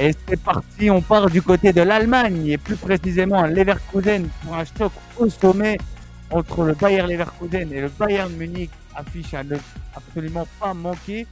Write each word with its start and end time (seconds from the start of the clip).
Et 0.00 0.14
c'est 0.28 0.40
parti, 0.40 0.90
on 0.90 1.02
part 1.02 1.28
du 1.28 1.42
côté 1.42 1.72
de 1.72 1.80
l'Allemagne 1.80 2.46
et 2.46 2.56
plus 2.56 2.76
précisément 2.76 3.42
Leverkusen 3.46 4.28
pour 4.42 4.54
un 4.54 4.64
choc 4.64 4.92
au 5.18 5.28
sommet 5.28 5.76
entre 6.30 6.62
le 6.62 6.74
Bayer 6.74 7.02
Leverkusen 7.02 7.72
et 7.72 7.80
le 7.80 7.88
Bayern 7.88 8.32
Munich 8.34 8.70
affiche 8.94 9.34
à 9.34 9.42
ne 9.42 9.56
absolument 9.94 10.46
pas 10.60 10.72
manquer. 10.72 11.26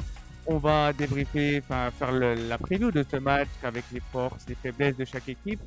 On 0.47 0.59
va 0.59 0.93
débriefer, 0.93 1.63
enfin 1.63 1.91
faire 1.97 2.11
la 2.11 2.59
preview 2.59 2.91
de 2.91 3.05
ce 3.09 3.19
match 3.19 3.49
avec 3.63 3.85
les 3.93 4.03
forces, 4.13 4.45
les 4.49 4.57
faiblesses 4.57 4.97
de 4.97 5.05
chaque 5.05 5.29
équipe. 5.29 5.61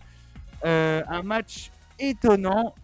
Euh, 0.65 1.01
un 1.07 1.21
match 1.21 1.71
étonnant 1.97 2.75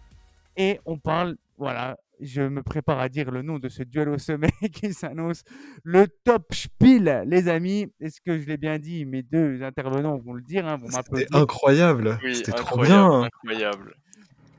et 0.56 0.80
on 0.86 0.96
parle, 0.96 1.36
voilà, 1.58 1.98
je 2.20 2.42
me 2.42 2.62
prépare 2.62 2.98
à 2.98 3.08
dire 3.08 3.30
le 3.30 3.42
nom 3.42 3.58
de 3.58 3.68
ce 3.68 3.82
duel 3.82 4.08
au 4.08 4.18
sommet 4.18 4.50
qui 4.72 4.92
s'annonce 4.92 5.42
le 5.82 6.06
top 6.24 6.54
spiel, 6.54 7.24
les 7.26 7.48
amis. 7.48 7.92
Est-ce 8.00 8.20
que 8.20 8.38
je 8.38 8.46
l'ai 8.46 8.56
bien 8.56 8.78
dit? 8.78 9.04
Mes 9.04 9.22
deux 9.22 9.62
intervenants 9.62 10.18
vont 10.18 10.34
le 10.34 10.42
dire, 10.42 10.66
hein, 10.66 10.78
C'était 10.88 11.26
incroyable, 11.34 12.18
c'était 12.32 12.52
trop 12.52 12.82
bien. 12.82 13.22
Incroyable. 13.22 13.94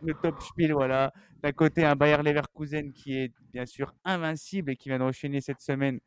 Le 0.03 0.13
top 0.13 0.41
spiel, 0.41 0.73
voilà. 0.73 1.11
D'un 1.41 1.51
côté, 1.51 1.85
un 1.85 1.95
Bayer 1.95 2.17
Leverkusen 2.17 2.91
qui 2.93 3.17
est 3.17 3.31
bien 3.53 3.65
sûr 3.65 3.93
invincible 4.03 4.71
et 4.71 4.75
qui 4.75 4.89
vient 4.89 4.99
d'enchaîner 4.99 5.41
cette 5.41 5.61
semaine 5.61 5.99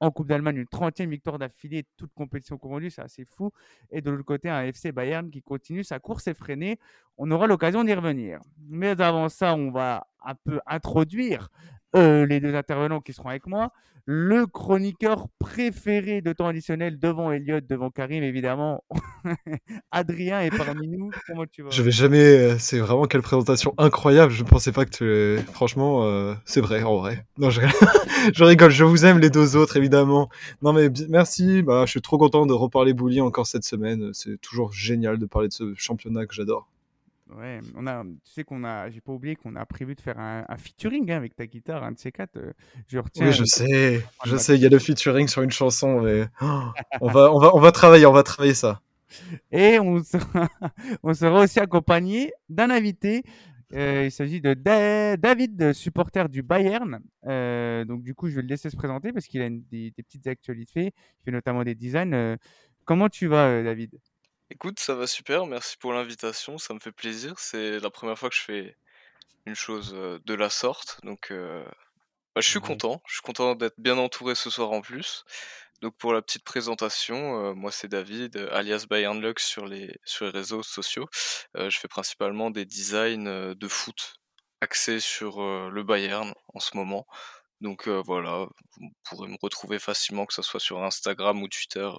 en 0.00 0.10
Coupe 0.10 0.28
d'Allemagne, 0.28 0.56
une 0.56 0.66
30e 0.66 1.08
victoire 1.08 1.38
d'affilée, 1.38 1.86
toute 1.96 2.12
compétition 2.14 2.58
confondue, 2.58 2.90
c'est 2.90 3.02
assez 3.02 3.24
fou. 3.24 3.50
Et 3.90 4.00
de 4.00 4.10
l'autre 4.10 4.24
côté, 4.24 4.48
un 4.50 4.62
FC 4.64 4.92
Bayern 4.92 5.30
qui 5.30 5.42
continue 5.42 5.84
sa 5.84 5.98
course 5.98 6.26
effrénée. 6.26 6.78
On 7.16 7.30
aura 7.30 7.46
l'occasion 7.46 7.82
d'y 7.84 7.94
revenir. 7.94 8.40
Mais 8.68 9.00
avant 9.00 9.28
ça, 9.28 9.54
on 9.54 9.70
va 9.70 10.06
un 10.24 10.34
peu 10.34 10.60
introduire 10.66 11.48
euh, 11.94 12.26
les 12.26 12.40
deux 12.40 12.54
intervenants 12.54 13.00
qui 13.00 13.12
seront 13.12 13.30
avec 13.30 13.46
moi. 13.46 13.72
Le 14.08 14.46
chroniqueur 14.46 15.26
préféré 15.40 16.20
de 16.20 16.32
temps 16.32 16.46
additionnel 16.46 16.96
devant 16.96 17.32
Elliot, 17.32 17.58
devant 17.60 17.90
Karim, 17.90 18.22
évidemment. 18.22 18.84
Adrien 19.90 20.42
est 20.42 20.56
parmi 20.56 20.86
nous. 20.86 21.10
Comment 21.26 21.44
tu 21.50 21.64
vas? 21.64 21.70
Je 21.70 21.82
vais 21.82 21.90
jamais. 21.90 22.22
Euh, 22.22 22.56
c'est 22.56 22.78
vraiment 22.78 23.06
quelle 23.06 23.22
présentation 23.22 23.74
incroyable. 23.78 24.30
Je 24.30 24.44
ne 24.44 24.48
pensais 24.48 24.70
pas 24.70 24.84
que 24.84 24.90
tu. 24.90 25.42
Franchement, 25.52 26.04
euh, 26.04 26.34
c'est 26.44 26.60
vrai, 26.60 26.84
en 26.84 26.98
vrai. 26.98 27.26
Non, 27.36 27.50
je... 27.50 27.62
je... 28.32 28.44
rigole. 28.44 28.70
Je 28.70 28.84
vous 28.84 29.04
aime 29.04 29.18
les 29.18 29.30
deux 29.30 29.56
autres, 29.56 29.76
évidemment. 29.76 30.28
Non, 30.62 30.72
mais 30.72 30.88
merci. 31.08 31.64
Bah, 31.64 31.82
je 31.84 31.90
suis 31.90 32.00
trop 32.00 32.16
content 32.16 32.46
de 32.46 32.52
reparler 32.52 32.94
Bouli 32.94 33.20
encore 33.20 33.48
cette 33.48 33.64
semaine. 33.64 34.10
C'est 34.12 34.40
toujours 34.40 34.72
génial 34.72 35.18
de 35.18 35.26
parler 35.26 35.48
de 35.48 35.52
ce 35.52 35.74
championnat 35.74 36.26
que 36.26 36.34
j'adore. 36.34 36.68
Ouais, 37.34 37.58
on 37.74 37.86
a, 37.88 38.04
tu 38.04 38.32
sais 38.32 38.44
qu'on 38.44 38.62
a, 38.62 38.88
j'ai 38.88 39.00
pas 39.00 39.12
oublié 39.12 39.34
qu'on 39.34 39.56
a 39.56 39.66
prévu 39.66 39.96
de 39.96 40.00
faire 40.00 40.18
un, 40.18 40.44
featuring 40.58 41.10
hein, 41.10 41.16
avec 41.16 41.34
ta 41.34 41.46
guitare, 41.46 41.82
un 41.82 41.92
de 41.92 41.98
ces 41.98 42.12
quatre. 42.12 42.36
Euh, 42.36 42.52
je 42.86 42.98
retiens. 42.98 43.26
Oui, 43.26 43.32
je 43.32 43.44
sais, 43.44 44.04
je 44.24 44.36
sais, 44.36 44.54
il 44.54 44.60
y 44.60 44.66
a 44.66 44.68
le 44.68 44.78
featuring 44.78 45.26
sur 45.26 45.42
une 45.42 45.50
chanson, 45.50 46.02
mais 46.02 46.28
oh, 46.40 46.62
on 47.00 47.08
va, 47.10 47.32
on 47.32 47.40
va, 47.40 47.50
on 47.54 47.60
va 47.60 47.72
travailler, 47.72 48.06
on 48.06 48.12
va 48.12 48.22
travailler 48.22 48.54
ça. 48.54 48.80
Et 49.50 49.80
on 49.80 50.02
sera, 50.04 50.48
on 51.02 51.14
sera 51.14 51.40
aussi 51.40 51.58
accompagné 51.58 52.32
d'un 52.48 52.70
invité. 52.70 53.24
Euh, 53.74 54.04
il 54.04 54.12
s'agit 54.12 54.40
de 54.40 54.54
David, 54.54 55.72
supporter 55.72 56.28
du 56.28 56.44
Bayern. 56.44 57.00
Euh, 57.26 57.84
donc 57.84 58.04
du 58.04 58.14
coup, 58.14 58.28
je 58.28 58.36
vais 58.36 58.42
le 58.42 58.48
laisser 58.48 58.70
se 58.70 58.76
présenter 58.76 59.12
parce 59.12 59.26
qu'il 59.26 59.42
a 59.42 59.50
des, 59.50 59.90
des, 59.90 60.02
petites 60.04 60.28
actualités. 60.28 60.92
Il 61.20 61.24
fait 61.24 61.32
notamment 61.32 61.64
des 61.64 61.74
designs. 61.74 62.36
comment 62.84 63.08
tu 63.08 63.26
vas, 63.26 63.64
David? 63.64 63.98
Écoute, 64.50 64.78
ça 64.78 64.94
va 64.94 65.08
super, 65.08 65.46
merci 65.46 65.76
pour 65.76 65.92
l'invitation, 65.92 66.56
ça 66.56 66.72
me 66.72 66.78
fait 66.78 66.92
plaisir. 66.92 67.34
C'est 67.38 67.80
la 67.80 67.90
première 67.90 68.16
fois 68.18 68.28
que 68.28 68.36
je 68.36 68.42
fais 68.42 68.76
une 69.44 69.56
chose 69.56 69.92
de 69.92 70.34
la 70.34 70.50
sorte, 70.50 71.00
donc 71.02 71.32
bah, 71.32 72.40
je 72.40 72.48
suis 72.48 72.60
content. 72.60 73.02
Je 73.06 73.14
suis 73.14 73.22
content 73.22 73.54
d'être 73.56 73.78
bien 73.78 73.98
entouré 73.98 74.34
ce 74.36 74.50
soir 74.50 74.70
en 74.72 74.82
plus. 74.82 75.24
Donc 75.82 75.96
pour 75.96 76.12
la 76.12 76.22
petite 76.22 76.44
présentation, 76.44 77.54
moi 77.54 77.72
c'est 77.72 77.88
David, 77.88 78.36
alias 78.52 78.86
Bayern 78.88 79.20
Lux 79.20 79.44
sur 79.44 79.66
les, 79.66 79.98
sur 80.04 80.26
les 80.26 80.30
réseaux 80.30 80.62
sociaux. 80.62 81.08
je 81.54 81.76
fais 81.76 81.88
principalement 81.88 82.50
des 82.50 82.64
designs 82.64 83.54
de 83.54 83.68
foot 83.68 84.14
axés 84.60 85.00
sur 85.00 85.40
le 85.70 85.82
Bayern 85.82 86.32
en 86.54 86.60
ce 86.60 86.76
moment. 86.76 87.06
Donc 87.60 87.88
voilà, 87.88 88.46
vous 88.76 88.90
pourrez 89.04 89.28
me 89.28 89.36
retrouver 89.42 89.78
facilement, 89.80 90.24
que 90.24 90.34
ce 90.34 90.42
soit 90.42 90.60
sur 90.60 90.82
Instagram 90.84 91.42
ou 91.42 91.48
Twitter, 91.48 91.90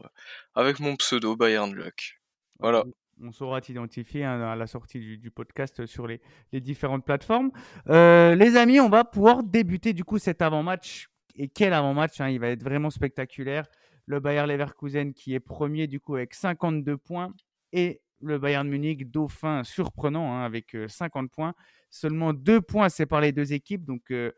avec 0.55 0.79
mon 0.79 0.95
pseudo 0.95 1.35
Bayern 1.35 1.73
Luck. 1.73 2.17
Voilà. 2.59 2.83
On 3.23 3.31
saura 3.31 3.61
t'identifier 3.61 4.23
hein, 4.23 4.39
à 4.41 4.55
la 4.55 4.67
sortie 4.67 4.99
du, 4.99 5.31
podcast 5.31 5.85
sur 5.87 6.05
les, 6.07 6.21
différentes 6.53 7.03
plateformes. 7.03 7.51
Euh, 7.89 8.35
les 8.35 8.55
amis, 8.55 8.79
on 8.79 8.89
va 8.89 9.03
pouvoir 9.03 9.43
débuter 9.43 9.93
du 9.93 10.03
coup 10.03 10.19
cet 10.19 10.41
avant-match. 10.41 11.09
Et 11.35 11.47
quel 11.47 11.73
avant-match 11.73 12.21
hein, 12.21 12.29
Il 12.29 12.39
va 12.39 12.49
être 12.49 12.63
vraiment 12.63 12.89
spectaculaire. 12.91 13.65
Le 14.05 14.19
Bayern 14.19 14.47
Leverkusen 14.47 15.13
qui 15.13 15.33
est 15.33 15.39
premier 15.39 15.87
du 15.87 15.99
coup 15.99 16.15
avec 16.15 16.33
52 16.33 16.97
points 16.97 17.33
et 17.73 18.01
le 18.21 18.39
Bayern 18.39 18.67
Munich 18.67 19.11
dauphin 19.11 19.63
surprenant 19.63 20.33
hein, 20.33 20.43
avec 20.43 20.75
50 20.87 21.25
euh, 21.25 21.27
points. 21.29 21.53
Seulement 21.89 22.33
deux 22.33 22.61
points 22.61 22.89
séparent 22.89 23.21
les 23.21 23.31
deux 23.31 23.53
équipes. 23.53 23.85
Donc 23.85 24.11
euh, 24.11 24.31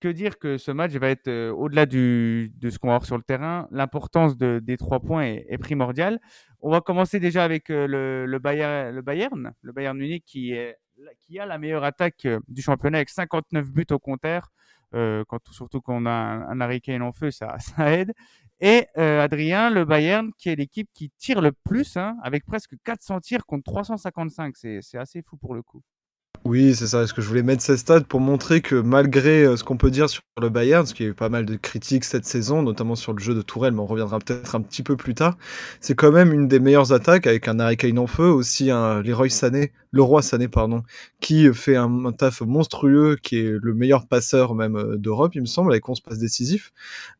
que 0.00 0.08
dire 0.08 0.38
que 0.38 0.58
ce 0.58 0.70
match 0.70 0.92
va 0.92 1.08
être 1.08 1.50
au-delà 1.50 1.86
de 1.86 2.48
ce 2.62 2.78
qu'on 2.78 2.88
va 2.88 2.94
voir 2.94 3.06
sur 3.06 3.16
le 3.16 3.22
terrain. 3.22 3.68
L'importance 3.70 4.36
des 4.36 4.76
trois 4.76 5.00
points 5.00 5.24
est, 5.24 5.58
primordiale. 5.58 6.20
On 6.60 6.70
va 6.70 6.80
commencer 6.80 7.20
déjà 7.20 7.44
avec 7.44 7.68
le, 7.68 8.38
Bayern, 8.38 8.94
le 8.94 9.02
Bayern, 9.02 9.52
le 9.62 9.72
Bayern 9.72 9.96
Munich 9.96 10.24
qui, 10.26 10.54
a 10.56 11.46
la 11.46 11.58
meilleure 11.58 11.84
attaque 11.84 12.26
du 12.48 12.62
championnat 12.62 12.98
avec 12.98 13.10
59 13.10 13.70
buts 13.70 13.86
au 13.90 13.98
compteur. 13.98 14.52
surtout 15.50 15.80
quand 15.80 15.96
on 15.96 16.06
a 16.06 16.10
un, 16.10 16.60
un 16.60 17.00
en 17.00 17.12
feu, 17.12 17.30
ça, 17.30 17.56
ça 17.58 17.92
aide. 17.92 18.12
Et 18.60 18.86
Adrien, 18.96 19.70
le 19.70 19.84
Bayern, 19.84 20.30
qui 20.38 20.48
est 20.50 20.56
l'équipe 20.56 20.88
qui 20.94 21.10
tire 21.18 21.40
le 21.40 21.52
plus, 21.52 21.96
hein, 21.96 22.16
avec 22.22 22.44
presque 22.46 22.74
400 22.84 23.20
tirs 23.20 23.46
contre 23.46 23.64
355. 23.64 24.54
C'est 24.56 24.98
assez 24.98 25.22
fou 25.22 25.36
pour 25.36 25.54
le 25.54 25.62
coup. 25.62 25.82
Oui, 26.46 26.74
c'est 26.74 26.88
ça. 26.88 27.02
Est-ce 27.02 27.14
que 27.14 27.22
je 27.22 27.28
voulais 27.28 27.42
mettre 27.42 27.62
ces 27.62 27.78
stats 27.78 28.02
pour 28.02 28.20
montrer 28.20 28.60
que 28.60 28.74
malgré 28.74 29.44
euh, 29.44 29.56
ce 29.56 29.64
qu'on 29.64 29.78
peut 29.78 29.90
dire 29.90 30.10
sur 30.10 30.20
le 30.38 30.50
Bayern, 30.50 30.82
parce 30.82 30.92
qu'il 30.92 31.06
y 31.06 31.08
a 31.08 31.12
eu 31.12 31.14
pas 31.14 31.30
mal 31.30 31.46
de 31.46 31.56
critiques 31.56 32.04
cette 32.04 32.26
saison, 32.26 32.62
notamment 32.62 32.96
sur 32.96 33.14
le 33.14 33.18
jeu 33.18 33.34
de 33.34 33.40
Tourelle, 33.40 33.72
mais 33.72 33.80
on 33.80 33.86
reviendra 33.86 34.18
peut-être 34.18 34.54
un 34.54 34.60
petit 34.60 34.82
peu 34.82 34.94
plus 34.94 35.14
tard, 35.14 35.38
c'est 35.80 35.94
quand 35.94 36.12
même 36.12 36.34
une 36.34 36.46
des 36.46 36.60
meilleures 36.60 36.92
attaques 36.92 37.26
avec 37.26 37.48
un 37.48 37.58
Harry 37.60 37.78
Kane 37.78 37.98
en 37.98 38.06
feu, 38.06 38.28
aussi 38.28 38.70
un 38.70 39.00
Leroy 39.00 39.30
Sané, 39.30 39.72
Leroy 39.92 40.20
Sané, 40.20 40.48
pardon, 40.48 40.82
qui 41.20 41.50
fait 41.54 41.76
un, 41.76 42.12
taf 42.12 42.42
monstrueux, 42.42 43.16
qui 43.22 43.38
est 43.38 43.54
le 43.58 43.72
meilleur 43.72 44.06
passeur 44.06 44.54
même 44.54 44.76
euh, 44.76 44.98
d'Europe, 44.98 45.34
il 45.34 45.40
me 45.40 45.46
semble, 45.46 45.72
avec 45.72 45.88
11 45.88 46.00
passes 46.00 46.18
décisifs. 46.18 46.72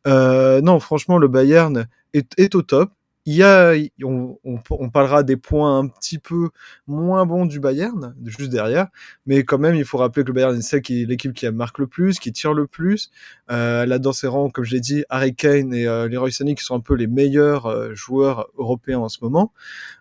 Euh, 0.05 0.61
non, 0.61 0.79
franchement, 0.79 1.17
le 1.17 1.27
Bayern 1.27 1.87
est 2.13 2.53
au 2.53 2.61
top. 2.61 2.91
Il 3.27 3.33
y 3.33 3.43
a, 3.43 3.73
on, 4.03 4.37
on, 4.43 4.89
parlera 4.89 5.23
des 5.23 5.35
points 5.35 5.79
un 5.79 5.87
petit 5.87 6.19
peu 6.19 6.49
moins 6.85 7.25
bons 7.25 7.47
du 7.47 7.59
Bayern, 7.59 8.15
juste 8.23 8.51
derrière, 8.51 8.87
mais 9.25 9.43
quand 9.43 9.57
même, 9.57 9.73
il 9.73 9.83
faut 9.83 9.97
rappeler 9.97 10.23
que 10.23 10.27
le 10.27 10.33
Bayern 10.33 10.55
est 10.55 10.89
l'équipe 10.89 11.33
qui 11.33 11.49
marque 11.49 11.79
le 11.79 11.87
plus, 11.87 12.19
qui 12.19 12.31
tire 12.31 12.53
le 12.53 12.67
plus. 12.67 13.09
Euh, 13.49 13.83
elle 13.83 13.91
a 13.93 13.97
dans 13.97 14.13
ses 14.13 14.27
rangs, 14.27 14.51
comme 14.51 14.63
je 14.63 14.75
l'ai 14.75 14.79
dit, 14.79 15.05
Harry 15.09 15.33
Kane 15.33 15.73
et 15.73 15.87
euh, 15.87 16.07
Leroy 16.07 16.29
Sané 16.29 16.53
qui 16.53 16.63
sont 16.63 16.75
un 16.75 16.79
peu 16.81 16.93
les 16.93 17.07
meilleurs 17.07 17.65
euh, 17.65 17.95
joueurs 17.95 18.47
européens 18.57 18.99
en 18.99 19.09
ce 19.09 19.17
moment. 19.21 19.51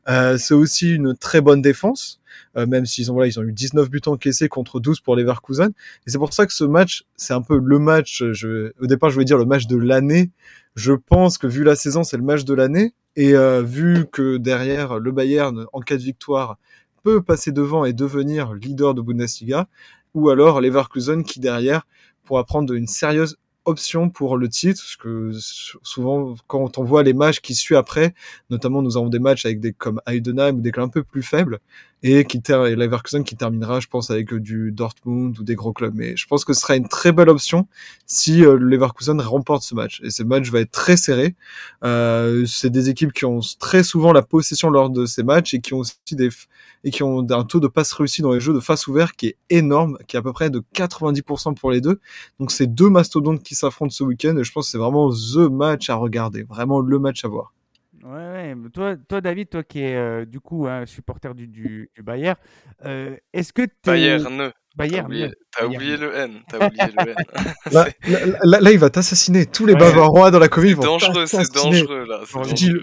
Euh, 0.08 0.36
c'est 0.36 0.54
aussi 0.54 0.94
une 0.94 1.16
très 1.16 1.40
bonne 1.40 1.62
défense. 1.62 2.20
Euh, 2.56 2.66
même 2.66 2.86
s'ils 2.86 3.10
ont 3.10 3.14
voilà, 3.14 3.28
ils 3.28 3.38
ont 3.38 3.42
eu 3.42 3.52
19 3.52 3.90
buts 3.90 4.00
encaissés 4.06 4.48
contre 4.48 4.80
12 4.80 5.00
pour 5.00 5.16
Leverkusen. 5.16 5.70
Et 6.06 6.10
c'est 6.10 6.18
pour 6.18 6.32
ça 6.32 6.46
que 6.46 6.52
ce 6.52 6.64
match, 6.64 7.04
c'est 7.16 7.34
un 7.34 7.42
peu 7.42 7.58
le 7.58 7.78
match. 7.78 8.22
Au 8.22 8.86
départ, 8.86 9.10
je 9.10 9.14
voulais 9.14 9.24
dire 9.24 9.38
le 9.38 9.46
match 9.46 9.66
de 9.66 9.76
l'année. 9.76 10.30
Je 10.76 10.92
pense 10.92 11.38
que 11.38 11.46
vu 11.46 11.62
la 11.64 11.76
saison, 11.76 12.02
c'est 12.02 12.16
le 12.16 12.24
match 12.24 12.44
de 12.44 12.54
l'année. 12.54 12.94
Et 13.16 13.34
euh, 13.34 13.62
vu 13.62 14.06
que 14.10 14.38
derrière, 14.38 14.98
le 14.98 15.12
Bayern, 15.12 15.66
en 15.72 15.80
cas 15.80 15.96
de 15.96 16.02
victoire, 16.02 16.58
peut 17.04 17.22
passer 17.22 17.52
devant 17.52 17.84
et 17.84 17.92
devenir 17.92 18.54
leader 18.54 18.94
de 18.94 19.02
Bundesliga, 19.02 19.68
ou 20.14 20.30
alors 20.30 20.60
Leverkusen 20.60 21.22
qui 21.22 21.38
derrière 21.38 21.86
pourra 22.24 22.44
prendre 22.44 22.72
une 22.72 22.86
sérieuse 22.86 23.36
option 23.66 24.10
pour 24.10 24.36
le 24.36 24.48
titre, 24.48 24.80
parce 24.82 24.96
que 24.96 25.30
souvent 25.82 26.34
quand 26.46 26.78
on 26.78 26.84
voit 26.84 27.02
les 27.02 27.14
matchs 27.14 27.40
qui 27.40 27.54
suivent 27.54 27.78
après, 27.78 28.14
notamment 28.50 28.82
nous 28.82 28.96
avons 28.96 29.08
des 29.08 29.18
matchs 29.18 29.46
avec 29.46 29.60
des 29.60 29.72
comme 29.72 30.00
Heidenheim 30.06 30.56
ou 30.56 30.60
des 30.60 30.70
clubs 30.70 30.86
un 30.86 30.88
peu 30.88 31.02
plus 31.02 31.22
faibles, 31.22 31.60
et 32.06 32.26
qui 32.26 32.36
et 32.36 32.76
Leverkusen 32.76 33.24
qui 33.24 33.34
terminera, 33.34 33.80
je 33.80 33.86
pense, 33.86 34.10
avec 34.10 34.34
du 34.34 34.72
Dortmund 34.72 35.38
ou 35.38 35.42
des 35.42 35.54
gros 35.54 35.72
clubs. 35.72 35.94
Mais 35.94 36.14
je 36.16 36.26
pense 36.26 36.44
que 36.44 36.52
ce 36.52 36.60
sera 36.60 36.76
une 36.76 36.86
très 36.86 37.12
belle 37.12 37.30
option 37.30 37.66
si 38.04 38.44
euh, 38.44 38.58
Leverkusen 38.58 39.18
remporte 39.22 39.62
ce 39.62 39.74
match. 39.74 40.02
Et 40.04 40.10
ce 40.10 40.22
match 40.22 40.50
va 40.50 40.60
être 40.60 40.70
très 40.70 40.98
serré. 40.98 41.34
Euh, 41.82 42.44
c'est 42.44 42.68
des 42.68 42.90
équipes 42.90 43.14
qui 43.14 43.24
ont 43.24 43.40
très 43.58 43.82
souvent 43.82 44.12
la 44.12 44.20
possession 44.20 44.68
lors 44.68 44.90
de 44.90 45.06
ces 45.06 45.22
matchs 45.22 45.54
et 45.54 45.60
qui 45.60 45.72
ont 45.72 45.78
aussi 45.78 45.94
des 46.12 46.28
et 46.86 46.90
qui 46.90 47.02
ont 47.02 47.26
un 47.30 47.44
taux 47.44 47.60
de 47.60 47.68
passe 47.68 47.90
réussi 47.94 48.20
dans 48.20 48.32
les 48.32 48.40
jeux 48.40 48.52
de 48.52 48.60
face 48.60 48.86
ouvert 48.86 49.16
qui 49.16 49.28
est 49.28 49.36
énorme, 49.48 49.96
qui 50.06 50.16
est 50.16 50.18
à 50.18 50.22
peu 50.22 50.34
près 50.34 50.50
de 50.50 50.62
90% 50.74 51.54
pour 51.54 51.70
les 51.70 51.80
deux. 51.80 52.00
Donc 52.38 52.50
c'est 52.50 52.66
deux 52.66 52.90
mastodontes 52.90 53.42
qui 53.42 53.54
s'affrontent 53.54 53.94
ce 53.94 54.04
week-end 54.04 54.36
et 54.36 54.44
je 54.44 54.52
pense 54.52 54.66
que 54.66 54.72
c'est 54.72 54.78
vraiment 54.78 55.10
the 55.10 55.50
match 55.50 55.88
à 55.88 55.94
regarder, 55.94 56.42
vraiment 56.42 56.80
le 56.80 56.98
match 56.98 57.24
à 57.24 57.28
voir. 57.28 57.54
Ouais, 58.04 58.54
Toi, 58.72 58.96
toi, 59.08 59.20
David, 59.20 59.48
toi 59.48 59.64
qui 59.64 59.80
es 59.80 59.94
euh, 59.94 60.26
du 60.26 60.38
coup 60.38 60.66
un 60.66 60.84
supporter 60.84 61.34
du, 61.34 61.46
du, 61.46 61.90
Bayern, 62.02 62.36
euh, 62.84 63.16
est-ce 63.32 63.52
que 63.52 63.62
Bayern 63.86 64.52
Bayern. 64.76 65.32
T'as 65.52 65.66
oublié, 65.66 65.96
le 65.96 66.12
N. 66.16 66.40
T'as 66.48 66.66
oublié 66.66 66.86
le 66.96 67.10
N. 67.10 67.16
là, 68.42 68.60
là, 68.60 68.72
il 68.72 68.78
va 68.78 68.90
t'assassiner. 68.90 69.46
Tous 69.46 69.66
les 69.66 69.74
Bavarois 69.74 70.32
dans 70.32 70.40
la 70.40 70.48
commune 70.48 70.74
vont 70.74 70.82
dangereux, 70.82 71.26
C'est 71.26 71.54
dangereux, 71.54 72.04
là. 72.08 72.22
Tu 72.48 72.54
dis 72.54 72.70
le, 72.70 72.82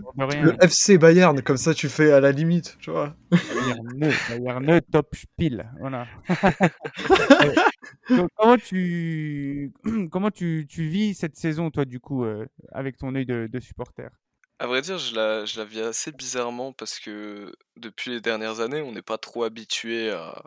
FC 0.63 0.97
Bayern, 0.97 1.41
comme 1.41 1.57
ça 1.57 1.74
tu 1.74 1.89
fais 1.89 2.13
à 2.13 2.21
la 2.21 2.31
limite, 2.31 2.77
tu 2.79 2.91
vois. 2.91 3.13
Bayern, 3.29 4.13
Bayern 4.29 4.81
top 4.89 5.13
spiel. 5.15 5.69
Voilà. 5.79 6.07
comment 8.38 8.57
tu, 8.57 9.74
comment 10.12 10.31
tu, 10.31 10.65
tu, 10.69 10.88
vis 10.88 11.13
cette 11.13 11.35
saison, 11.35 11.71
toi, 11.71 11.83
du 11.83 12.00
coup, 12.00 12.24
euh, 12.24 12.45
avec 12.71 12.95
ton 12.97 13.13
œil 13.15 13.25
de, 13.25 13.50
de 13.51 13.59
supporter? 13.59 14.09
À 14.61 14.67
vrai 14.67 14.81
dire, 14.83 14.99
je 14.99 15.15
la, 15.15 15.65
vis 15.65 15.81
assez 15.81 16.11
bizarrement 16.11 16.71
parce 16.71 16.99
que 16.99 17.51
depuis 17.77 18.11
les 18.11 18.21
dernières 18.21 18.59
années, 18.59 18.83
on 18.83 18.91
n'est 18.91 19.01
pas 19.01 19.17
trop 19.17 19.43
habitué 19.43 20.11
à, 20.11 20.43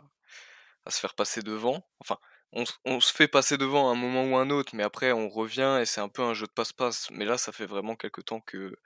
se 0.87 1.01
faire 1.01 1.15
passer 1.15 1.41
devant. 1.41 1.85
Enfin, 1.99 2.17
on, 2.53 3.01
se 3.01 3.11
fait 3.11 3.27
passer 3.27 3.57
devant 3.57 3.89
à 3.89 3.91
un 3.91 3.95
moment 3.95 4.23
ou 4.23 4.37
un 4.37 4.49
autre, 4.51 4.73
mais 4.73 4.83
après 4.83 5.11
on 5.11 5.27
revient 5.27 5.79
et 5.81 5.85
c'est 5.85 5.99
un 5.99 6.07
peu 6.07 6.21
un 6.21 6.33
jeu 6.33 6.47
de 6.47 6.51
passe-passe. 6.53 7.09
Mais 7.11 7.25
là, 7.25 7.37
ça 7.37 7.51
fait 7.51 7.65
vraiment 7.65 7.97
quelque 7.97 8.21
temps 8.21 8.39
que 8.39 8.77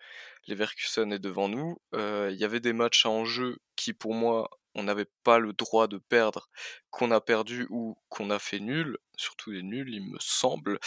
Leverkusen 0.48 1.14
est 1.14 1.20
devant 1.20 1.48
nous. 1.48 1.80
Euh, 1.94 2.30
il 2.34 2.40
y 2.40 2.44
avait 2.44 2.60
des 2.60 2.74
matchs 2.74 3.06
en 3.06 3.24
jeu 3.24 3.60
qui, 3.76 3.94
pour 3.94 4.16
moi, 4.16 4.50
on 4.74 4.82
n'avait 4.82 5.10
pas 5.24 5.38
le 5.38 5.54
droit 5.54 5.88
de 5.88 6.00
perdre, 6.00 6.50
qu'on 6.90 7.12
a 7.12 7.22
perdu 7.22 7.68
ou 7.70 7.96
qu'on 8.10 8.32
a 8.32 8.40
fait 8.40 8.60
nul, 8.60 8.98
surtout 9.16 9.52
les 9.52 9.62
nuls, 9.62 9.94
il 9.94 10.10
me 10.10 10.18
semble. 10.20 10.80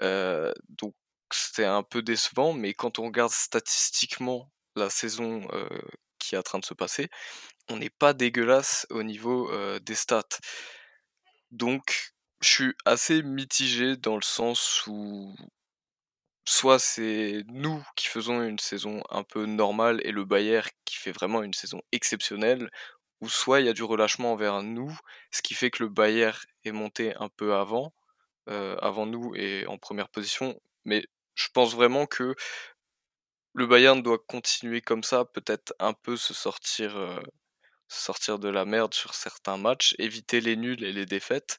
Euh, 0.00 0.52
donc 0.68 0.94
c'était 1.50 1.64
un 1.64 1.82
peu 1.82 2.00
décevant, 2.00 2.52
mais 2.52 2.74
quand 2.74 3.00
on 3.00 3.06
regarde 3.06 3.32
statistiquement 3.32 4.52
la 4.76 4.88
saison 4.88 5.48
qui 6.18 6.36
est 6.36 6.38
en 6.38 6.42
train 6.42 6.60
de 6.60 6.64
se 6.64 6.74
passer, 6.74 7.08
on 7.68 7.76
n'est 7.76 7.90
pas 7.90 8.12
dégueulasse 8.12 8.86
au 8.90 9.02
niveau 9.02 9.50
des 9.80 9.96
stats. 9.96 10.38
Donc, 11.50 12.12
je 12.40 12.48
suis 12.48 12.74
assez 12.84 13.22
mitigé 13.22 13.96
dans 13.96 14.14
le 14.14 14.22
sens 14.22 14.86
où 14.86 15.34
soit 16.44 16.78
c'est 16.78 17.42
nous 17.48 17.84
qui 17.96 18.06
faisons 18.06 18.42
une 18.42 18.58
saison 18.58 19.02
un 19.10 19.24
peu 19.24 19.44
normale 19.46 20.00
et 20.04 20.12
le 20.12 20.24
Bayern 20.24 20.68
qui 20.84 20.96
fait 20.96 21.12
vraiment 21.12 21.42
une 21.42 21.54
saison 21.54 21.80
exceptionnelle, 21.90 22.70
ou 23.20 23.28
soit 23.28 23.60
il 23.60 23.66
y 23.66 23.68
a 23.68 23.72
du 23.72 23.82
relâchement 23.82 24.32
envers 24.32 24.62
nous, 24.62 24.96
ce 25.32 25.42
qui 25.42 25.54
fait 25.54 25.70
que 25.70 25.82
le 25.82 25.88
Bayern 25.88 26.38
est 26.64 26.72
monté 26.72 27.14
un 27.16 27.28
peu 27.28 27.54
avant, 27.54 27.92
avant 28.46 29.06
nous 29.06 29.34
et 29.34 29.66
en 29.66 29.78
première 29.78 30.08
position. 30.08 30.58
Mais 30.84 31.04
je 31.40 31.48
pense 31.52 31.74
vraiment 31.74 32.06
que 32.06 32.34
le 33.54 33.66
Bayern 33.66 34.02
doit 34.02 34.18
continuer 34.18 34.80
comme 34.80 35.02
ça, 35.02 35.24
peut-être 35.24 35.74
un 35.78 35.92
peu 35.92 36.16
se 36.16 36.34
sortir 36.34 37.20
sortir 37.90 38.38
de 38.38 38.48
la 38.48 38.64
merde 38.64 38.94
sur 38.94 39.14
certains 39.14 39.56
matchs, 39.56 39.94
éviter 39.98 40.40
les 40.40 40.56
nuls 40.56 40.84
et 40.84 40.92
les 40.92 41.06
défaites. 41.06 41.58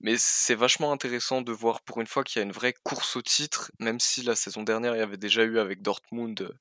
Mais 0.00 0.16
c'est 0.18 0.54
vachement 0.54 0.92
intéressant 0.92 1.42
de 1.42 1.52
voir 1.52 1.82
pour 1.82 2.00
une 2.00 2.06
fois 2.06 2.24
qu'il 2.24 2.40
y 2.40 2.42
a 2.42 2.46
une 2.46 2.52
vraie 2.52 2.74
course 2.84 3.16
au 3.16 3.22
titre, 3.22 3.70
même 3.78 4.00
si 4.00 4.22
la 4.22 4.34
saison 4.34 4.62
dernière 4.62 4.94
il 4.96 4.98
y 4.98 5.02
avait 5.02 5.16
déjà 5.18 5.42
eu 5.44 5.58
avec 5.58 5.82
Dortmund 5.82 6.40
euh, 6.42 6.52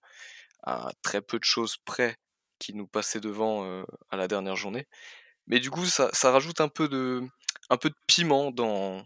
à 0.63 0.91
très 1.01 1.21
peu 1.21 1.39
de 1.39 1.45
choses 1.45 1.77
près 1.85 2.17
qui 2.59 2.73
nous 2.73 2.87
passaient 2.87 3.21
devant 3.21 3.65
euh, 3.65 3.83
à 4.09 4.17
la 4.17 4.27
dernière 4.27 4.57
journée. 4.57 4.87
Mais 5.47 5.59
du 5.59 5.71
coup, 5.71 5.85
ça, 5.85 6.09
ça, 6.13 6.31
rajoute 6.31 6.61
un 6.61 6.69
peu 6.69 6.89
de, 6.89 7.23
un 7.69 7.77
peu 7.77 7.89
de 7.89 7.95
piment 8.07 8.51
dans, 8.51 9.05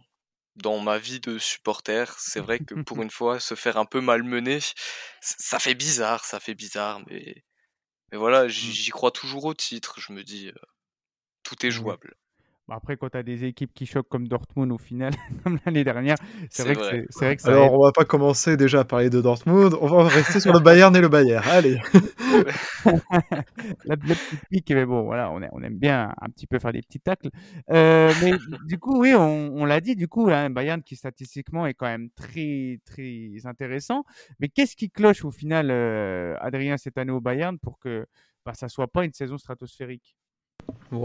dans 0.56 0.80
ma 0.80 0.98
vie 0.98 1.20
de 1.20 1.38
supporter. 1.40 2.14
C'est 2.20 2.40
vrai 2.40 2.60
que 2.60 2.76
pour 2.76 3.02
une 3.04 3.12
fois, 3.12 3.40
se 3.40 3.56
faire 3.56 3.78
un 3.78 3.86
peu 3.86 4.02
malmener, 4.02 4.60
ça 5.22 5.60
fait 5.60 5.76
bizarre, 5.76 6.26
ça 6.26 6.40
fait 6.40 6.56
bizarre, 6.56 7.02
mais 7.08 7.44
mais 8.12 8.20
voilà, 8.20 8.46
mmh. 8.46 8.50
j'y 8.50 8.92
crois 8.92 9.12
toujours 9.12 9.46
au 9.46 9.56
titre. 9.56 10.00
Je 10.00 10.14
me 10.14 10.24
dis, 10.24 10.52
tout 11.44 11.66
est 11.66 11.72
jouable. 11.72 12.16
Bah, 12.70 12.76
après, 12.78 12.96
quand 12.96 13.10
tu 13.10 13.18
as 13.18 13.24
des 13.24 13.44
équipes 13.44 13.74
qui 13.74 13.86
choquent 13.86 14.08
comme 14.08 14.30
Dortmund 14.30 14.72
au 14.72 14.78
final, 14.78 15.12
comme 15.44 15.60
l'année 15.66 15.84
dernière, 15.84 16.16
c'est 16.50 16.64
vrai, 16.64 16.76
Que 16.76 17.06
c'est 17.10 17.26
vrai 17.26 17.36
que 17.36 17.42
ça 17.42 17.50
Alors, 17.50 17.74
on 17.74 17.84
va 17.84 17.92
pas 17.92 18.06
commencer 18.06 18.56
déjà 18.56 18.82
à 18.82 18.86
parler 18.86 19.10
de 19.10 19.20
Dortmund, 19.20 19.76
on 19.82 19.88
va 19.88 20.08
rester 20.08 20.40
sur 20.40 20.54
le 20.54 20.62
Bayern 20.62 20.96
et 20.96 21.02
le 21.02 21.10
Bayern. 21.10 21.44
Allez 21.46 21.82
la, 23.86 23.98
petite 23.98 24.46
pique, 24.50 24.72
mais 24.72 24.86
bon, 24.86 25.04
voilà, 25.04 25.30
on, 25.32 25.42
on, 25.52 25.62
aime 25.62 25.78
bien 25.78 26.14
un 26.22 26.30
petit 26.30 26.48
peu 26.48 26.58
faire 26.58 26.72
des 26.72 26.82
petits 26.82 27.02
tacles. 27.02 27.32
Euh, 27.70 28.14
mais 28.22 28.32
du 28.66 28.80
coup, 28.80 29.02
oui, 29.02 29.14
on, 29.14 29.66
l'a 29.66 29.82
dit, 29.82 29.98
du 29.98 30.08
coup, 30.08 30.30
un 30.30 30.50
Bayern 30.50 30.82
qui 30.82 30.96
statistiquement 30.96 31.68
est 31.68 31.74
quand 31.74 31.88
même 31.88 32.12
très, 32.12 32.80
très 32.86 33.32
intéressant. 33.44 34.06
Mais 34.40 34.48
qu'est-ce 34.48 34.78
qui 34.78 34.90
cloche 34.90 35.26
au 35.26 35.32
final, 35.32 35.70
euh, 35.70 36.36
Adrien, 36.40 36.78
cette 36.78 36.98
année 36.98 37.12
au 37.12 37.20
Bayern 37.20 37.60
pour 37.60 37.78
que 37.78 38.06
bah, 38.46 38.54
ça 38.54 38.70
soit 38.70 38.88
pas 38.88 39.04
une 39.04 39.14
saison 39.14 39.38
stratosphérique? 39.38 40.16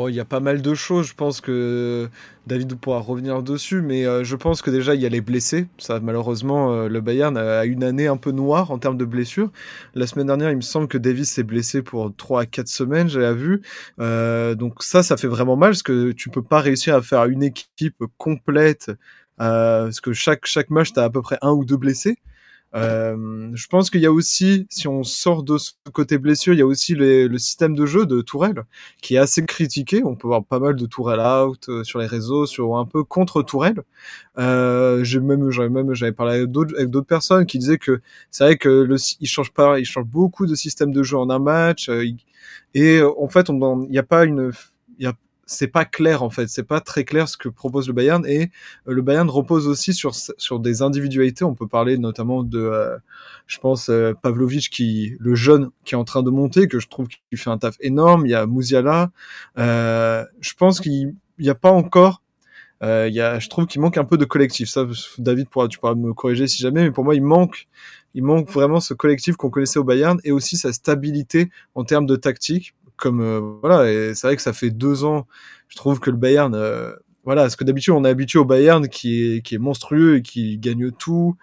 Il 0.08 0.14
y 0.14 0.20
a 0.20 0.24
pas 0.24 0.40
mal 0.40 0.62
de 0.62 0.74
choses, 0.74 1.08
je 1.08 1.14
pense 1.14 1.40
que 1.40 2.08
David 2.46 2.74
pourra 2.76 2.98
revenir 3.00 3.42
dessus, 3.42 3.82
mais 3.82 4.06
euh, 4.06 4.24
je 4.24 4.36
pense 4.36 4.62
que 4.62 4.70
déjà 4.70 4.94
il 4.94 5.00
y 5.00 5.06
a 5.06 5.08
les 5.08 5.20
blessés. 5.20 5.66
Ça, 5.78 6.00
malheureusement, 6.00 6.72
euh, 6.72 6.88
le 6.88 7.00
Bayern 7.00 7.36
a 7.36 7.64
une 7.64 7.84
année 7.84 8.06
un 8.06 8.16
peu 8.16 8.30
noire 8.30 8.70
en 8.70 8.78
termes 8.78 8.96
de 8.96 9.04
blessures. 9.04 9.50
La 9.94 10.06
semaine 10.06 10.26
dernière, 10.26 10.50
il 10.50 10.56
me 10.56 10.62
semble 10.62 10.88
que 10.88 10.98
Davis 10.98 11.30
s'est 11.30 11.42
blessé 11.42 11.82
pour 11.82 12.14
3 12.16 12.42
à 12.42 12.46
4 12.46 12.68
semaines, 12.68 13.08
j'avais 13.08 13.34
vu. 13.34 13.62
Euh, 14.00 14.54
donc 14.54 14.82
ça, 14.82 15.02
ça 15.02 15.16
fait 15.16 15.28
vraiment 15.28 15.56
mal 15.56 15.70
parce 15.70 15.82
que 15.82 16.12
tu 16.12 16.30
peux 16.30 16.42
pas 16.42 16.60
réussir 16.60 16.94
à 16.94 17.02
faire 17.02 17.24
une 17.26 17.42
équipe 17.42 18.02
complète. 18.16 18.90
parce 19.36 20.00
que 20.00 20.12
chaque, 20.12 20.46
chaque 20.46 20.70
match, 20.70 20.92
tu 20.92 21.00
as 21.00 21.04
à 21.04 21.10
peu 21.10 21.22
près 21.22 21.38
un 21.42 21.52
ou 21.52 21.64
deux 21.64 21.76
blessés. 21.76 22.18
Euh, 22.74 23.50
je 23.54 23.66
pense 23.66 23.88
qu'il 23.90 24.00
y 24.00 24.06
a 24.06 24.12
aussi, 24.12 24.66
si 24.70 24.86
on 24.88 25.02
sort 25.02 25.42
de 25.42 25.56
ce 25.56 25.72
côté 25.92 26.18
blessure, 26.18 26.52
il 26.52 26.58
y 26.58 26.62
a 26.62 26.66
aussi 26.66 26.94
le 26.94 27.38
système 27.38 27.74
de 27.74 27.86
jeu 27.86 28.06
de 28.06 28.20
Tourelle 28.20 28.64
qui 29.00 29.14
est 29.14 29.18
assez 29.18 29.44
critiqué. 29.44 30.02
On 30.04 30.16
peut 30.16 30.28
voir 30.28 30.44
pas 30.44 30.58
mal 30.58 30.76
de 30.76 30.86
Tourelle 30.86 31.20
out 31.20 31.68
euh, 31.68 31.84
sur 31.84 31.98
les 31.98 32.06
réseaux, 32.06 32.46
sur 32.46 32.76
un 32.76 32.84
peu 32.84 33.04
contre 33.04 33.42
Tourelle. 33.42 33.82
Euh, 34.38 35.02
j'ai 35.04 35.20
même, 35.20 35.50
j'avais 35.50 35.70
même, 35.70 35.94
j'avais 35.94 36.12
parlé 36.12 36.36
avec 36.36 36.50
d'autres, 36.50 36.74
avec 36.76 36.90
d'autres 36.90 37.06
personnes 37.06 37.46
qui 37.46 37.58
disaient 37.58 37.78
que 37.78 38.00
c'est 38.30 38.44
vrai 38.44 38.56
que 38.56 38.68
le, 38.68 38.96
il 39.20 39.26
change 39.26 39.52
pas, 39.52 39.78
il 39.78 39.84
change 39.84 40.06
beaucoup 40.06 40.46
de 40.46 40.54
système 40.54 40.92
de 40.92 41.02
jeu 41.02 41.16
en 41.16 41.30
un 41.30 41.38
match. 41.38 41.88
Euh, 41.88 42.04
et 42.74 43.00
en 43.02 43.28
fait, 43.28 43.50
on, 43.50 43.84
il 43.84 43.90
n'y 43.90 43.98
a 43.98 44.02
pas 44.02 44.24
une, 44.24 44.52
il 44.98 45.04
y 45.04 45.06
a 45.06 45.14
c'est 45.48 45.68
pas 45.68 45.86
clair 45.86 46.22
en 46.22 46.30
fait, 46.30 46.48
c'est 46.48 46.62
pas 46.62 46.80
très 46.80 47.04
clair 47.04 47.28
ce 47.28 47.36
que 47.36 47.48
propose 47.48 47.88
le 47.88 47.94
Bayern 47.94 48.24
et 48.26 48.50
euh, 48.86 48.92
le 48.92 49.02
Bayern 49.02 49.28
repose 49.28 49.66
aussi 49.66 49.94
sur 49.94 50.14
sur 50.14 50.60
des 50.60 50.82
individualités. 50.82 51.44
On 51.44 51.54
peut 51.54 51.66
parler 51.66 51.96
notamment 51.98 52.42
de, 52.42 52.58
euh, 52.58 52.96
je 53.46 53.58
pense 53.58 53.88
euh, 53.88 54.12
qui 54.70 55.16
le 55.18 55.34
jeune 55.34 55.70
qui 55.84 55.94
est 55.94 55.98
en 55.98 56.04
train 56.04 56.22
de 56.22 56.30
monter 56.30 56.68
que 56.68 56.78
je 56.78 56.88
trouve 56.88 57.08
qu'il 57.08 57.38
fait 57.38 57.50
un 57.50 57.58
taf 57.58 57.76
énorme. 57.80 58.26
Il 58.26 58.30
y 58.30 58.34
a 58.34 58.46
Musiala. 58.46 59.10
je 59.56 60.54
pense 60.58 60.80
qu'il 60.80 61.14
n'y 61.38 61.48
a 61.48 61.54
pas 61.54 61.70
encore. 61.70 62.22
il 62.82 63.14
y 63.14 63.20
a, 63.20 63.38
je 63.38 63.48
trouve 63.48 63.66
qu'il 63.66 63.80
manque 63.80 63.96
un 63.96 64.04
peu 64.04 64.18
de 64.18 64.26
collectif. 64.26 64.68
Ça, 64.68 64.86
David, 65.18 65.48
tu 65.70 65.78
pourras 65.78 65.94
me 65.94 66.12
corriger 66.12 66.46
si 66.46 66.62
jamais, 66.62 66.84
mais 66.84 66.90
pour 66.90 67.04
moi, 67.04 67.14
il 67.14 67.22
manque, 67.22 67.68
il 68.14 68.22
manque 68.22 68.50
vraiment 68.50 68.80
ce 68.80 68.94
collectif 68.94 69.36
qu'on 69.36 69.50
connaissait 69.50 69.78
au 69.78 69.84
Bayern 69.84 70.20
et 70.25 70.32
aussi 70.32 70.56
sa 70.58 70.73
stabilité 70.73 71.50
en 71.75 71.84
termes 71.84 72.06
de 72.06 72.16
tactique 72.16 72.75
comme 72.99 73.21
euh, 73.23 73.40
voilà, 73.62 73.90
et 73.90 74.14
c'est 74.14 74.26
vrai 74.26 74.37
que 74.37 74.43
ça 74.43 74.52
fait 74.52 74.71
deux 74.71 75.05
ans, 75.05 75.26
je 75.69 75.76
trouve 75.76 76.00
que 76.00 76.11
le 76.11 76.17
Bayern, 76.17 76.55
euh, 76.55 76.93
voilà, 77.25 77.43
parce 77.43 77.57
que 77.57 77.64
d'habitude 77.64 77.95
on 77.95 78.05
est 78.05 78.09
habitué 78.09 78.38
au 78.38 78.45
Bayern 78.45 78.88
qui 78.88 79.43
est 79.50 79.59
monstrueux 79.59 80.17
et 80.17 80.23
qui 80.23 80.59
gagne 80.59 80.90
tout, 80.90 81.37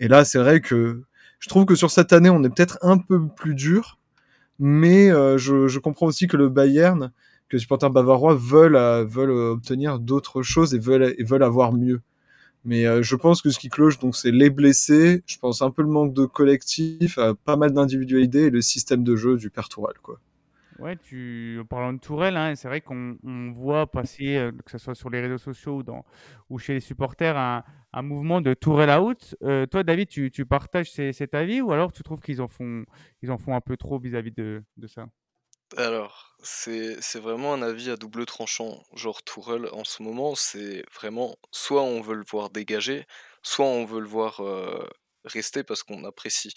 et 0.00 0.08
là 0.08 0.24
c'est 0.24 0.38
vrai 0.38 0.60
que 0.60 1.02
je 1.38 1.48
trouve 1.48 1.66
que 1.66 1.74
sur 1.76 1.90
cette 1.90 2.12
année 2.12 2.30
on 2.30 2.42
est 2.42 2.48
peut-être 2.48 2.78
un 2.82 2.98
peu 2.98 3.28
plus 3.28 3.54
dur, 3.54 3.98
mais 4.58 5.10
euh, 5.10 5.38
je, 5.38 5.78
comprends 5.78 6.06
aussi 6.06 6.26
que 6.26 6.36
le 6.36 6.48
Bayern, 6.48 7.12
que 7.48 7.56
les 7.56 7.60
supporters 7.60 7.90
bavarois 7.90 8.34
veulent 8.34 9.06
veulent 9.06 9.30
obtenir 9.30 9.98
d'autres 10.00 10.42
choses 10.42 10.74
et 10.74 10.78
veulent 10.78 11.14
veulent 11.20 11.42
avoir 11.44 11.72
mieux. 11.72 12.00
Mais 12.64 13.02
je 13.02 13.16
pense 13.16 13.42
que 13.42 13.50
ce 13.50 13.58
qui 13.58 13.68
cloche, 13.68 13.98
donc, 13.98 14.14
c'est 14.16 14.30
les 14.30 14.50
blessés. 14.50 15.24
Je 15.26 15.36
pense 15.38 15.62
un 15.62 15.70
peu 15.72 15.82
le 15.82 15.88
manque 15.88 16.14
de 16.14 16.26
collectif, 16.26 17.18
pas 17.44 17.56
mal 17.56 17.72
d'individualité 17.72 18.44
et 18.44 18.50
le 18.50 18.62
système 18.62 19.02
de 19.04 19.16
jeu 19.16 19.36
du 19.36 19.50
père 19.50 19.68
Toural, 19.68 19.94
quoi. 20.02 20.20
Ouais, 20.82 20.96
tu, 20.96 21.60
en 21.60 21.64
parlant 21.64 21.92
de 21.92 22.00
Tourelle, 22.00 22.36
hein, 22.36 22.56
c'est 22.56 22.66
vrai 22.66 22.80
qu'on 22.80 23.16
voit 23.54 23.86
passer, 23.86 24.36
euh, 24.36 24.50
que 24.50 24.70
ce 24.72 24.78
soit 24.78 24.96
sur 24.96 25.10
les 25.10 25.20
réseaux 25.20 25.38
sociaux 25.38 25.80
ou, 26.50 26.58
chez 26.58 26.74
les 26.74 26.80
supporters, 26.80 27.36
un, 27.36 28.02
mouvement 28.02 28.40
de 28.40 28.52
Tourelle 28.52 28.90
out. 28.90 29.36
Euh, 29.44 29.64
toi, 29.66 29.84
David, 29.84 30.08
tu, 30.08 30.44
partages 30.44 30.90
cet 30.90 31.34
avis 31.34 31.60
ou 31.60 31.70
alors 31.70 31.92
tu 31.92 32.02
trouves 32.02 32.20
qu'ils 32.20 32.42
en 32.42 32.48
font, 32.48 32.84
un 33.22 33.60
peu 33.60 33.76
trop 33.76 34.00
vis-à-vis 34.00 34.32
de, 34.32 34.64
de, 34.76 34.88
ça? 34.88 35.06
Alors, 35.76 36.34
c'est 36.42 37.20
vraiment 37.20 37.54
un 37.54 37.62
avis 37.62 37.88
à 37.88 37.96
double 37.96 38.26
tranchant. 38.26 38.82
Genre, 38.92 39.22
Tourelle, 39.22 39.68
en 39.70 39.84
ce 39.84 40.02
moment, 40.02 40.34
c'est 40.34 40.84
vraiment 40.92 41.36
soit 41.52 41.82
on 41.82 42.00
veut 42.00 42.16
le 42.16 42.24
voir 42.28 42.50
dégager, 42.50 43.06
soit 43.44 43.66
on 43.66 43.84
veut 43.84 44.00
le 44.00 44.08
voir 44.08 44.40
euh, 44.40 44.84
rester 45.26 45.62
parce 45.62 45.84
qu'on 45.84 46.02
apprécie. 46.02 46.52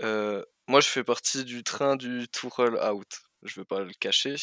moi, 0.00 0.80
je 0.80 0.88
fais 0.88 1.04
partie 1.04 1.44
du 1.44 1.62
train 1.62 1.94
du 1.94 2.26
Tourelle 2.26 2.74
out 2.92 3.06
je 3.46 3.60
veux 3.60 3.64
pas 3.64 3.80
le 3.80 3.92
cacher. 3.98 4.36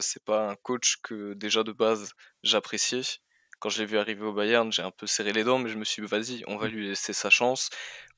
c'est 0.00 0.24
pas 0.24 0.50
un 0.50 0.56
coach 0.56 0.98
que 1.02 1.34
déjà 1.34 1.62
de 1.62 1.72
base 1.72 2.12
j'appréciais. 2.42 3.02
Quand 3.60 3.68
je 3.68 3.78
l'ai 3.80 3.86
vu 3.86 3.98
arriver 3.98 4.24
au 4.24 4.32
Bayern, 4.32 4.72
j'ai 4.72 4.80
un 4.80 4.90
peu 4.90 5.06
serré 5.06 5.34
les 5.34 5.44
dents, 5.44 5.58
mais 5.58 5.68
je 5.68 5.76
me 5.76 5.84
suis 5.84 6.00
dit, 6.00 6.08
vas-y, 6.08 6.42
on 6.46 6.56
va 6.56 6.66
mmh. 6.66 6.70
lui 6.70 6.88
laisser 6.88 7.12
sa 7.12 7.28
chance. 7.28 7.68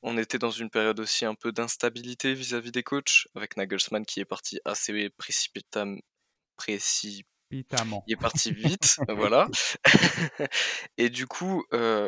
On 0.01 0.17
était 0.17 0.39
dans 0.39 0.51
une 0.51 0.69
période 0.69 0.99
aussi 1.01 1.25
un 1.25 1.35
peu 1.35 1.51
d'instabilité 1.51 2.33
vis-à-vis 2.33 2.71
des 2.71 2.81
coachs, 2.81 3.27
avec 3.35 3.57
Nagelsmann 3.57 4.05
qui 4.05 4.21
est 4.21 4.25
parti 4.25 4.59
assez 4.63 5.09
précipitamment 5.17 5.99
Précipitamment. 6.55 8.03
Il 8.07 8.13
est 8.13 8.17
parti 8.17 8.53
vite, 8.53 8.97
voilà. 9.09 9.49
Et 10.97 11.09
du 11.09 11.27
coup, 11.27 11.65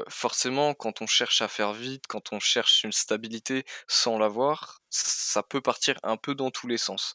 forcément, 0.07 0.73
quand 0.73 1.01
on 1.01 1.07
cherche 1.07 1.41
à 1.41 1.49
faire 1.49 1.73
vite, 1.73 2.07
quand 2.07 2.31
on 2.31 2.39
cherche 2.39 2.85
une 2.85 2.93
stabilité 2.93 3.65
sans 3.89 4.17
l'avoir, 4.17 4.79
ça 4.89 5.43
peut 5.43 5.61
partir 5.61 5.99
un 6.03 6.15
peu 6.15 6.35
dans 6.35 6.51
tous 6.51 6.67
les 6.67 6.77
sens. 6.77 7.13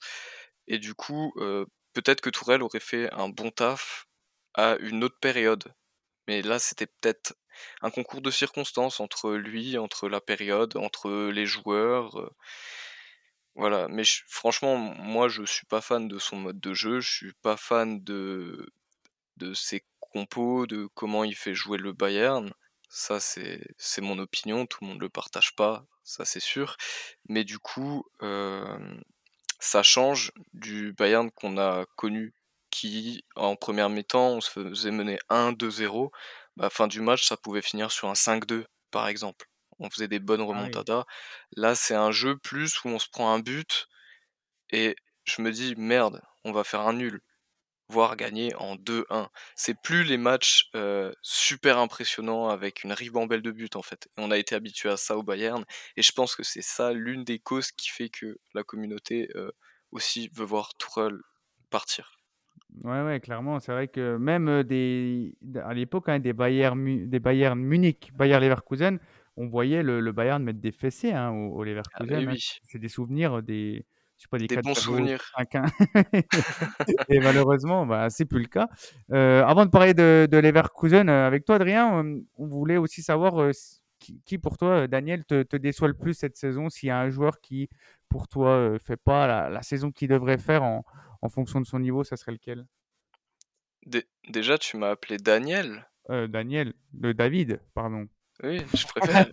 Et 0.71 0.79
du 0.79 0.95
coup, 0.95 1.35
heu, 1.39 1.67
peut-être 1.95 2.23
que 2.23 2.31
Tourelle 2.31 2.63
aurait 2.63 2.81
fait 2.81 3.13
un 3.13 3.29
bon 3.29 3.51
taf 3.53 4.07
à 4.55 4.77
une 4.81 5.05
autre 5.05 5.19
période. 5.21 5.65
Mais 6.29 6.43
là, 6.43 6.59
c'était 6.61 6.87
peut-être 6.89 7.35
un 7.83 7.91
concours 7.91 8.23
de 8.23 8.31
circonstances 8.33 9.01
entre 9.01 9.33
lui, 9.35 9.79
entre 9.79 10.09
la 10.09 10.21
période, 10.23 10.77
entre 10.79 11.31
les 11.31 11.47
joueurs. 11.47 12.19
euh, 12.21 12.31
voilà. 13.55 13.89
Mais 13.89 14.03
franchement, 14.29 14.77
moi, 14.79 15.29
je 15.29 15.45
suis 15.45 15.67
pas 15.67 15.81
fan 15.81 16.09
de 16.09 16.19
son 16.19 16.37
mode 16.37 16.61
de 16.61 16.75
jeu. 16.75 17.01
Je 17.01 17.11
suis 17.11 17.33
pas 17.43 17.57
fan 17.57 18.03
de 18.05 18.67
de 19.39 19.55
ses 19.55 19.85
compos, 20.01 20.67
de 20.67 20.89
comment 20.95 21.25
il 21.25 21.37
fait 21.37 21.55
jouer 21.55 21.79
le 21.79 21.93
Bayern. 21.93 22.53
Ça, 22.91 23.21
c'est 23.21 23.61
mon 24.03 24.19
opinion. 24.21 24.67
Tout 24.67 24.81
le 24.85 24.89
monde 24.91 25.03
le 25.03 25.11
partage 25.11 25.55
pas, 25.57 25.87
ça 26.05 26.25
c'est 26.27 26.41
sûr. 26.41 26.77
Mais 27.29 27.45
du 27.45 27.59
coup, 27.59 28.05
euh, 28.23 28.79
ça 29.61 29.83
change 29.83 30.33
du 30.55 30.93
Bayern 30.95 31.31
qu'on 31.33 31.59
a 31.59 31.87
connu, 31.97 32.35
qui 32.71 33.25
en 33.37 33.57
première 33.57 33.91
mi-temps, 33.91 34.31
on 34.31 34.41
se 34.41 34.51
faisait 34.51 34.91
mener 34.93 35.19
1-2-0. 35.29 36.11
Bah, 36.57 36.71
fin 36.71 36.89
du 36.89 37.01
match, 37.01 37.27
ça 37.27 37.37
pouvait 37.37 37.63
finir 37.63 37.91
sur 37.93 38.09
un 38.09 38.15
5-2, 38.15 38.67
par 38.91 39.09
exemple. 39.09 39.47
On 39.79 39.91
faisait 39.91 40.09
des 40.09 40.21
bonnes 40.21 40.43
Ah 40.51 40.65
oui. 40.67 40.81
remontadas. 40.83 41.05
Là, 41.57 41.75
c'est 41.75 41.95
un 41.95 42.11
jeu 42.13 42.39
plus 42.39 42.85
où 42.85 42.89
on 42.91 42.99
se 42.99 43.09
prend 43.11 43.33
un 43.35 43.41
but 43.41 43.87
et 44.71 44.97
je 45.25 45.43
me 45.43 45.53
dis 45.53 45.75
merde, 45.77 46.23
on 46.45 46.53
va 46.53 46.65
faire 46.65 46.81
un 46.83 46.93
nul, 46.95 47.21
voire 47.91 48.17
gagner 48.17 48.55
en 48.57 48.77
2-1. 48.77 49.29
C'est 49.57 49.81
plus 49.81 50.05
les 50.05 50.17
matchs 50.19 50.71
euh, 50.75 51.13
super 51.23 51.79
impressionnants 51.79 52.49
avec 52.49 52.85
une 52.85 52.93
ribambelle 52.93 53.43
de 53.43 53.51
buts 53.51 53.69
en 53.75 53.83
fait. 53.83 54.09
Et 54.17 54.21
on 54.23 54.31
a 54.31 54.39
été 54.39 54.55
habitué 54.55 54.89
à 54.91 54.97
ça 54.97 55.17
au 55.19 55.23
Bayern 55.23 55.65
et 55.97 56.03
je 56.03 56.13
pense 56.13 56.35
que 56.37 56.43
c'est 56.43 56.63
ça 56.63 56.93
l'une 56.93 57.25
des 57.25 57.39
causes 57.39 57.73
qui 57.73 57.89
fait 57.91 58.09
que 58.09 58.39
la 58.55 58.63
communauté 58.65 59.29
euh, 59.37 59.51
aussi 59.93 60.29
veut 60.35 60.45
voir 60.45 60.75
Tourelle 60.79 61.19
partir. 61.71 62.21
Ouais, 62.85 63.03
ouais, 63.05 63.21
clairement. 63.21 63.59
C'est 63.61 63.73
vrai 63.73 63.89
que 63.89 64.17
même 64.17 64.63
des, 64.63 65.35
à 65.65 65.75
l'époque, 65.75 66.09
hein, 66.09 66.19
des 66.21 66.33
Bayern, 66.33 67.09
des 67.09 67.19
Bayern 67.19 67.59
Munich, 67.61 68.11
Bayern 68.15 68.43
Leverkusen, 68.43 68.99
on 69.37 69.49
voyait 69.49 69.83
le, 69.83 70.01
le 70.01 70.13
Bayern 70.13 70.43
mettre 70.43 70.61
des 70.61 70.71
fessées 70.73 71.13
hein, 71.13 71.31
au, 71.31 71.57
au 71.59 71.65
Ah, 71.93 72.05
Leverkusen. 72.05 72.29
hein. 72.29 72.37
C'est 72.63 72.79
des 72.79 72.89
souvenirs, 72.89 73.43
des, 73.43 73.85
je 74.21 74.25
sais 74.25 74.29
pas, 74.29 74.37
des 74.39 74.49
des 74.49 74.57
bons 74.59 74.73
4-0, 74.73 74.81
souvenirs. 74.81 75.33
5-1. 75.39 77.05
Et 77.09 77.21
malheureusement, 77.21 77.87
bah, 77.87 78.11
c'est 78.11 78.27
plus 78.27 78.41
le 78.41 78.49
cas. 78.49 78.69
Euh, 79.13 79.43
avant 79.45 79.65
de 79.65 79.71
parler 79.71 79.95
de, 79.95 80.29
de 80.31 80.37
Leverkusen, 80.37 81.09
euh, 81.09 81.27
avec 81.27 81.47
toi, 81.47 81.55
Adrien, 81.55 82.05
euh, 82.05 82.21
on 82.37 82.47
voulait 82.47 82.77
aussi 82.77 83.03
savoir 83.03 83.41
euh, 83.41 83.53
qui, 83.99 84.21
qui, 84.27 84.37
pour 84.37 84.59
toi, 84.59 84.87
Daniel, 84.87 85.25
te, 85.25 85.43
te 85.43 85.57
déçoit 85.57 85.89
le 85.89 85.95
plus 85.95 86.13
cette 86.13 86.37
saison, 86.37 86.69
s'il 86.69 86.89
y 86.89 86.91
a 86.91 86.99
un 87.01 87.09
joueur 87.09 87.41
qui, 87.41 87.71
pour 88.11 88.29
toi, 88.29 88.51
euh, 88.51 88.79
fait 88.79 88.99
pas 88.99 89.27
la, 89.27 89.49
la 89.49 89.63
saison 89.63 89.91
qu'il 89.91 90.09
devrait 90.09 90.37
faire 90.37 90.65
en, 90.65 90.85
en 91.23 91.29
fonction 91.31 91.59
de 91.59 91.67
son 91.67 91.79
niveau, 91.79 92.05
ça 92.05 92.19
serait 92.19 92.33
lequel? 92.33 92.67
Dé- 93.87 94.07
déjà, 94.29 94.59
tu 94.59 94.77
m'as 94.77 94.91
appelé 94.91 95.17
Daniel. 95.17 95.87
Daniel, 96.29 96.75
de 96.93 97.13
David, 97.13 97.61
pardon. 97.73 98.07
Oui, 98.43 98.63
je 98.75 98.87
préfère. 98.87 99.27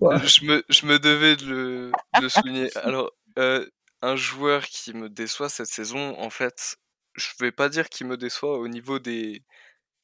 je, 0.00 0.44
me, 0.44 0.64
je 0.68 0.86
me 0.86 0.98
devais 0.98 1.36
de 1.36 1.46
le, 1.46 1.92
de 2.20 2.28
souligner. 2.28 2.76
Alors, 2.78 3.10
euh, 3.38 3.66
un 4.02 4.16
joueur 4.16 4.64
qui 4.66 4.92
me 4.92 5.08
déçoit 5.08 5.48
cette 5.48 5.68
saison, 5.68 6.18
en 6.18 6.30
fait, 6.30 6.76
je 7.14 7.28
vais 7.40 7.52
pas 7.52 7.68
dire 7.68 7.88
qu'il 7.88 8.06
me 8.06 8.16
déçoit 8.16 8.58
au 8.58 8.68
niveau 8.68 8.98
des, 8.98 9.42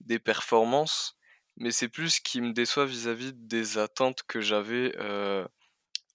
des 0.00 0.18
performances, 0.18 1.16
mais 1.56 1.70
c'est 1.72 1.88
plus 1.88 2.20
qu'il 2.20 2.42
me 2.42 2.52
déçoit 2.52 2.86
vis-à-vis 2.86 3.32
des 3.34 3.78
attentes 3.78 4.22
que 4.26 4.40
j'avais 4.40 4.94
euh, 4.98 5.46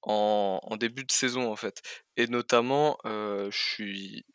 en, 0.03 0.59
en 0.63 0.77
début 0.77 1.03
de 1.05 1.11
saison, 1.11 1.51
en 1.51 1.55
fait. 1.55 1.81
Et 2.17 2.27
notamment, 2.27 2.97
euh, 3.05 3.49
je 3.51 3.57
suis, 3.59 4.25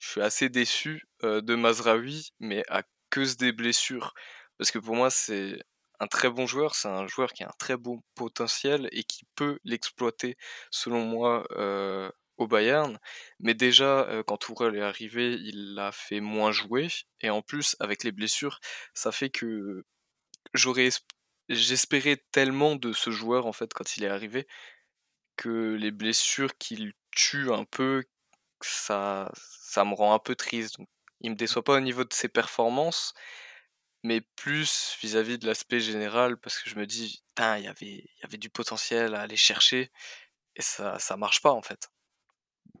je 0.00 0.10
suis 0.10 0.22
assez 0.22 0.48
déçu 0.48 1.06
de 1.22 1.54
Mazraoui, 1.54 2.30
mais 2.40 2.64
à 2.68 2.82
cause 3.10 3.36
des 3.36 3.52
blessures. 3.52 4.14
Parce 4.58 4.70
que 4.70 4.78
pour 4.78 4.96
moi, 4.96 5.10
c'est 5.10 5.58
un 6.00 6.06
très 6.06 6.30
bon 6.30 6.46
joueur, 6.46 6.74
c'est 6.74 6.88
un 6.88 7.06
joueur 7.06 7.32
qui 7.32 7.42
a 7.44 7.48
un 7.48 7.54
très 7.58 7.76
bon 7.76 8.02
potentiel 8.14 8.88
et 8.92 9.04
qui 9.04 9.24
peut 9.34 9.58
l'exploiter, 9.64 10.36
selon 10.70 11.04
moi, 11.04 11.46
au 12.38 12.46
Bayern. 12.46 12.98
Mais 13.40 13.54
déjà, 13.54 14.08
quand 14.26 14.36
Tourelle 14.38 14.76
est 14.76 14.82
arrivé, 14.82 15.34
il 15.34 15.74
l'a 15.74 15.92
fait 15.92 16.20
moins 16.20 16.52
jouer. 16.52 16.88
Et 17.20 17.30
en 17.30 17.42
plus, 17.42 17.76
avec 17.80 18.04
les 18.04 18.12
blessures, 18.12 18.60
ça 18.94 19.12
fait 19.12 19.30
que 19.30 19.84
j'aurais 20.54 20.88
esp- 20.88 21.02
j'espérais 21.48 22.22
tellement 22.32 22.76
de 22.76 22.92
ce 22.92 23.10
joueur, 23.10 23.46
en 23.46 23.52
fait, 23.52 23.72
quand 23.74 23.96
il 23.96 24.04
est 24.04 24.08
arrivé, 24.08 24.46
que 25.36 25.74
les 25.74 25.90
blessures 25.90 26.56
qu'il 26.58 26.92
tue 27.10 27.52
un 27.52 27.64
peu, 27.64 28.04
ça, 28.62 29.30
ça 29.34 29.84
me 29.84 29.94
rend 29.94 30.14
un 30.14 30.18
peu 30.18 30.34
triste. 30.36 30.78
Donc, 30.78 30.88
il 31.20 31.30
me 31.32 31.36
déçoit 31.36 31.64
pas 31.64 31.76
au 31.76 31.80
niveau 31.80 32.04
de 32.04 32.12
ses 32.12 32.28
performances, 32.28 33.14
mais 34.06 34.20
plus 34.36 34.96
vis-à-vis 35.02 35.38
de 35.38 35.46
l'aspect 35.46 35.80
général, 35.80 36.38
parce 36.38 36.58
que 36.60 36.70
je 36.70 36.76
me 36.76 36.86
dis, 36.86 37.22
putain, 37.30 37.58
il 37.58 37.64
y 37.64 37.68
avait, 37.68 37.86
il 37.86 38.20
y 38.22 38.24
avait 38.26 38.38
du 38.38 38.50
potentiel 38.50 39.14
à 39.14 39.22
aller 39.22 39.36
chercher, 39.36 39.90
et 40.56 40.62
ça, 40.62 40.98
ça 41.00 41.16
marche 41.16 41.42
pas 41.42 41.52
en 41.52 41.62
fait. 41.62 41.90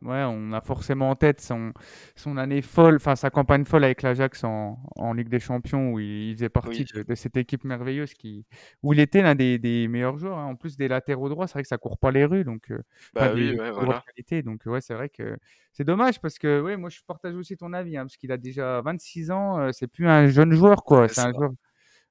Ouais, 0.02 0.22
on 0.26 0.52
a 0.52 0.60
forcément 0.60 1.10
en 1.10 1.16
tête 1.16 1.40
son, 1.40 1.72
son 2.14 2.36
année 2.36 2.62
folle, 2.62 2.96
enfin 2.96 3.16
sa 3.16 3.30
campagne 3.30 3.64
folle 3.64 3.82
avec 3.84 4.02
l'Ajax 4.02 4.44
en, 4.44 4.78
en 4.96 5.12
Ligue 5.14 5.28
des 5.30 5.40
Champions, 5.40 5.90
où 5.92 5.98
il, 5.98 6.28
il 6.30 6.34
faisait 6.34 6.48
partie 6.50 6.84
Oui, 6.84 6.92
de, 6.94 7.02
de 7.02 7.14
cette 7.14 7.36
équipe 7.36 7.64
merveilleuse 7.64 8.12
qui, 8.14 8.46
où 8.82 8.92
il 8.92 9.00
était 9.00 9.22
l'un 9.22 9.34
des, 9.34 9.58
des 9.58 9.88
meilleurs 9.88 10.18
joueurs. 10.18 10.38
hein. 10.38 10.44
En 10.46 10.54
plus 10.56 10.76
des 10.76 10.86
latéraux 10.88 11.28
droits, 11.30 11.46
c'est 11.46 11.54
vrai 11.54 11.62
que 11.62 11.68
ça 11.68 11.78
court 11.78 11.98
pas 11.98 12.10
les 12.10 12.24
rues, 12.26 12.44
donc 12.44 12.70
euh, 12.70 12.82
bah 13.12 13.32
oui, 13.32 13.52
des 13.52 13.58
ouais, 13.58 13.70
voilà. 13.70 14.04
qualité. 14.06 14.42
Donc 14.42 14.62
ouais, 14.66 14.80
c'est 14.80 14.94
vrai 14.94 15.08
que 15.08 15.36
c'est 15.72 15.84
dommage 15.84 16.20
parce 16.20 16.38
que 16.38 16.60
ouais, 16.60 16.76
moi 16.76 16.90
je 16.90 17.00
partage 17.06 17.34
aussi 17.34 17.56
ton 17.56 17.72
avis, 17.72 17.96
hein, 17.96 18.02
parce 18.04 18.16
qu'il 18.16 18.32
a 18.32 18.36
déjà 18.36 18.80
26 18.82 19.30
ans, 19.30 19.58
euh, 19.58 19.70
c'est 19.72 19.86
plus 19.88 20.06
un 20.08 20.26
jeune 20.28 20.52
joueur 20.52 20.84
quoi, 20.84 21.08
C'est 21.08 21.26
ça. 21.30 21.32
joueur 21.32 21.52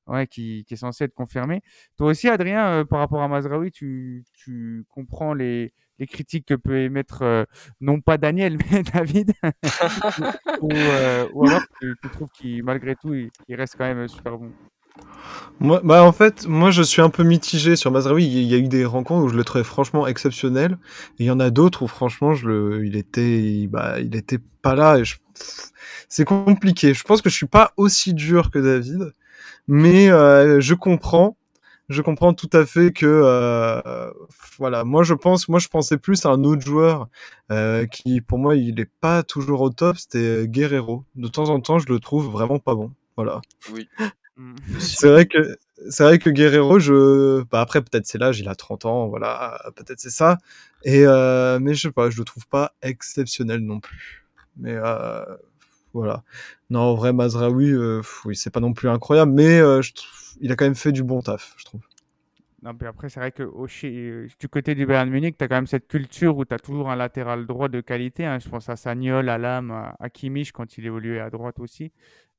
ouais, 0.08 0.28
qui, 0.28 0.66
qui 0.68 0.74
est 0.76 0.78
censé 0.78 1.06
être 1.06 1.14
confirmé. 1.14 1.62
Toi 1.98 2.08
aussi, 2.08 2.28
Adrien, 2.30 2.68
euh, 2.82 2.86
par 2.86 3.00
rapport 3.00 3.22
à 3.22 3.28
Mazraoui, 3.28 3.72
tu, 3.72 4.24
tu 4.34 4.86
comprends 4.90 5.34
les, 5.34 5.74
les 6.00 6.08
critiques 6.08 6.46
que 6.48 6.54
peut 6.56 6.78
émettre, 6.80 7.22
euh, 7.24 7.44
non 7.82 8.02
pas 8.02 8.18
Daniel, 8.18 8.58
mais 8.72 8.84
David, 8.84 9.34
ou, 10.60 10.92
euh, 10.92 11.28
ou 11.34 11.46
alors 11.46 11.66
tu, 11.80 11.96
tu 12.02 12.10
trouves 12.10 12.30
qu'il, 12.32 12.64
malgré 12.64 12.96
tout, 12.96 13.14
il, 13.14 13.32
il 13.48 13.56
reste 13.56 13.76
quand 13.78 13.86
même 13.86 14.08
super 14.08 14.38
bon. 14.38 14.56
Moi, 15.60 15.82
bah 15.84 16.04
en 16.04 16.12
fait, 16.12 16.46
moi 16.48 16.72
je 16.72 16.82
suis 16.82 17.02
un 17.02 17.10
peu 17.10 17.24
mitigé 17.24 17.76
sur 17.76 17.92
Mazraoui. 17.92 18.26
Il 18.26 18.44
y 18.44 18.54
a 18.54 18.58
eu 18.58 18.68
des 18.68 18.86
rencontres 18.86 19.26
où 19.26 19.30
je 19.30 19.36
le 19.36 19.44
trouvais 19.44 19.64
franchement 19.64 20.08
exceptionnel, 20.08 20.78
et 21.20 21.24
il 21.24 21.26
y 21.26 21.32
en 21.32 21.40
a 21.40 21.50
d'autres 21.50 21.84
où 21.84 21.88
franchement 21.88 22.34
je 22.34 22.48
le, 22.48 22.86
il 22.86 22.96
était, 22.96 23.42
il- 23.42 23.68
bah, 23.68 24.00
il 24.00 24.16
était 24.16 24.40
pas 24.62 24.76
là. 24.76 24.98
Et 25.00 25.06
je... 25.06 25.16
C'est 26.10 26.26
compliqué. 26.26 26.94
Je 26.94 27.04
pense 27.04 27.22
que 27.22 27.30
je 27.30 27.36
suis 27.36 27.48
pas 27.48 27.74
aussi 27.78 28.14
dur 28.14 28.52
que 28.52 28.60
David, 28.60 29.14
mais 29.68 30.10
euh, 30.10 30.60
je 30.62 30.74
comprends, 30.74 31.38
je 31.90 32.02
comprends 32.02 32.34
tout 32.34 32.50
à 32.54 32.66
fait 32.66 32.92
que, 32.92 33.06
euh, 33.06 34.12
voilà, 34.58 34.84
moi 34.84 35.04
je 35.04 35.14
pense, 35.14 35.50
moi 35.50 35.60
je 35.60 35.68
pensais 35.68 35.98
plus 35.98 36.26
à 36.26 36.30
un 36.30 36.44
autre 36.44 36.66
joueur 36.66 37.08
euh, 37.52 37.86
qui, 37.86 38.22
pour 38.22 38.40
moi, 38.40 38.56
il 38.56 38.80
est 38.80 38.92
pas 39.02 39.24
toujours 39.24 39.62
au 39.62 39.70
top. 39.70 39.98
C'était 39.98 40.48
Guerrero. 40.48 41.04
De 41.16 41.28
temps 41.28 41.50
en 41.50 41.60
temps, 41.60 41.80
je 41.80 41.88
le 41.88 42.00
trouve 42.00 42.32
vraiment 42.32 42.60
pas 42.60 42.76
bon. 42.76 42.92
Voilà. 43.18 43.42
Oui, 43.72 43.88
Mm. 44.38 44.56
C'est 44.80 45.08
vrai 45.08 45.26
que 45.26 45.58
c'est 45.90 46.04
vrai 46.04 46.20
que 46.20 46.30
Guerrero, 46.30 46.80
je 46.80 47.44
bah 47.44 47.62
après 47.62 47.82
peut-être 47.82 48.06
c'est 48.06 48.18
l'âge, 48.18 48.40
il 48.40 48.50
a 48.50 48.56
30 48.56 48.86
ans, 48.86 49.08
voilà, 49.08 49.62
peut-être 49.76 50.00
c'est 50.00 50.10
ça. 50.10 50.38
Et 50.84 51.06
euh, 51.06 51.60
mais 51.60 51.74
je 51.74 51.84
sais 51.84 51.92
pas, 51.92 52.10
je 52.10 52.18
le 52.18 52.26
trouve 52.26 52.48
pas 52.48 52.74
exceptionnel 52.82 53.60
non 53.62 53.80
plus. 53.80 54.26
Mais 54.58 54.74
euh, 54.76 55.24
voilà. 55.96 56.24
Non, 56.70 56.82
en 56.82 56.94
vrai 56.96 57.14
Mazraoui, 57.14 57.72
euh, 57.72 58.02
c'est 58.34 58.52
pas 58.52 58.60
non 58.60 58.74
plus 58.74 58.90
incroyable, 58.90 59.32
mais 59.32 59.60
euh, 59.60 59.82
il 60.42 60.52
a 60.52 60.56
quand 60.56 60.66
même 60.66 60.76
fait 60.76 60.92
du 60.92 61.04
bon 61.04 61.22
taf, 61.22 61.54
je 61.58 61.64
trouve. 61.66 61.82
Non, 62.64 62.74
puis 62.74 62.88
après, 62.88 63.10
c'est 63.10 63.20
vrai 63.20 63.32
que 63.32 63.48
chez- 63.68 64.26
du 64.40 64.50
côté 64.50 64.76
du 64.76 64.86
Bayern 64.86 65.10
Munich, 65.10 65.38
tu 65.38 65.44
as 65.44 65.48
quand 65.48 65.56
même 65.56 65.68
cette 65.68 65.88
culture 65.88 66.36
où 66.36 66.44
tu 66.46 66.54
as 66.54 66.60
toujours 66.60 66.90
un 66.90 66.96
latéral 66.96 67.46
droit 67.46 67.70
de 67.70 67.80
qualité. 67.80 68.26
hein. 68.26 68.40
Je 68.40 68.50
pense 68.50 68.68
à 68.70 68.76
Sagnol, 68.76 69.30
à 69.30 69.38
Lam, 69.38 69.72
à, 69.72 70.10
Kimmich 70.10 70.52
quand 70.52 70.78
il 70.78 70.86
évoluait 70.86 71.20
à 71.20 71.30
droite 71.30 71.60
aussi. 71.60 71.92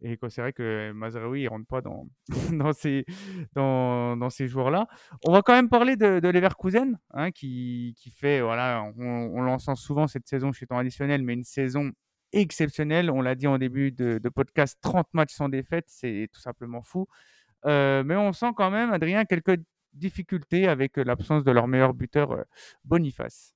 Et 0.02 0.18
c'est 0.28 0.40
vrai 0.42 0.52
que 0.52 0.92
Mazraoui, 0.92 1.42
il 1.42 1.48
rentre 1.48 1.66
pas 1.66 1.80
dans, 1.80 2.06
dans 2.52 2.72
ces, 2.74 3.06
dans, 3.54 4.16
dans 4.16 4.28
ces 4.28 4.48
joueurs-là. 4.48 4.88
On 5.24 5.32
va 5.32 5.40
quand 5.42 5.54
même 5.54 5.70
parler 5.70 5.96
de, 5.96 6.20
de 6.20 6.28
Leverkusen, 6.28 6.98
hein, 7.14 7.30
qui, 7.30 7.94
qui 7.96 8.10
fait, 8.10 8.40
voilà, 8.42 8.84
on, 8.98 9.30
on 9.32 9.40
l'entend 9.42 9.76
souvent 9.76 10.06
cette 10.08 10.26
saison 10.26 10.52
chez 10.52 10.66
temps 10.66 10.76
additionnel, 10.78 11.22
mais 11.22 11.34
une 11.34 11.44
saison 11.44 11.92
exceptionnelle. 12.40 13.10
On 13.10 13.22
l'a 13.22 13.34
dit 13.34 13.46
en 13.46 13.58
début 13.58 13.92
de, 13.92 14.18
de 14.18 14.28
podcast, 14.28 14.78
30 14.82 15.08
matchs 15.14 15.34
sans 15.34 15.48
défaite, 15.48 15.86
c'est 15.88 16.28
tout 16.32 16.40
simplement 16.40 16.82
fou. 16.82 17.06
Euh, 17.66 18.04
mais 18.04 18.16
on 18.16 18.32
sent 18.32 18.52
quand 18.56 18.70
même, 18.70 18.92
Adrien, 18.92 19.24
quelques 19.24 19.60
difficultés 19.92 20.68
avec 20.68 20.98
euh, 20.98 21.04
l'absence 21.04 21.44
de 21.44 21.50
leur 21.50 21.66
meilleur 21.68 21.94
buteur, 21.94 22.32
euh, 22.32 22.42
Boniface. 22.84 23.55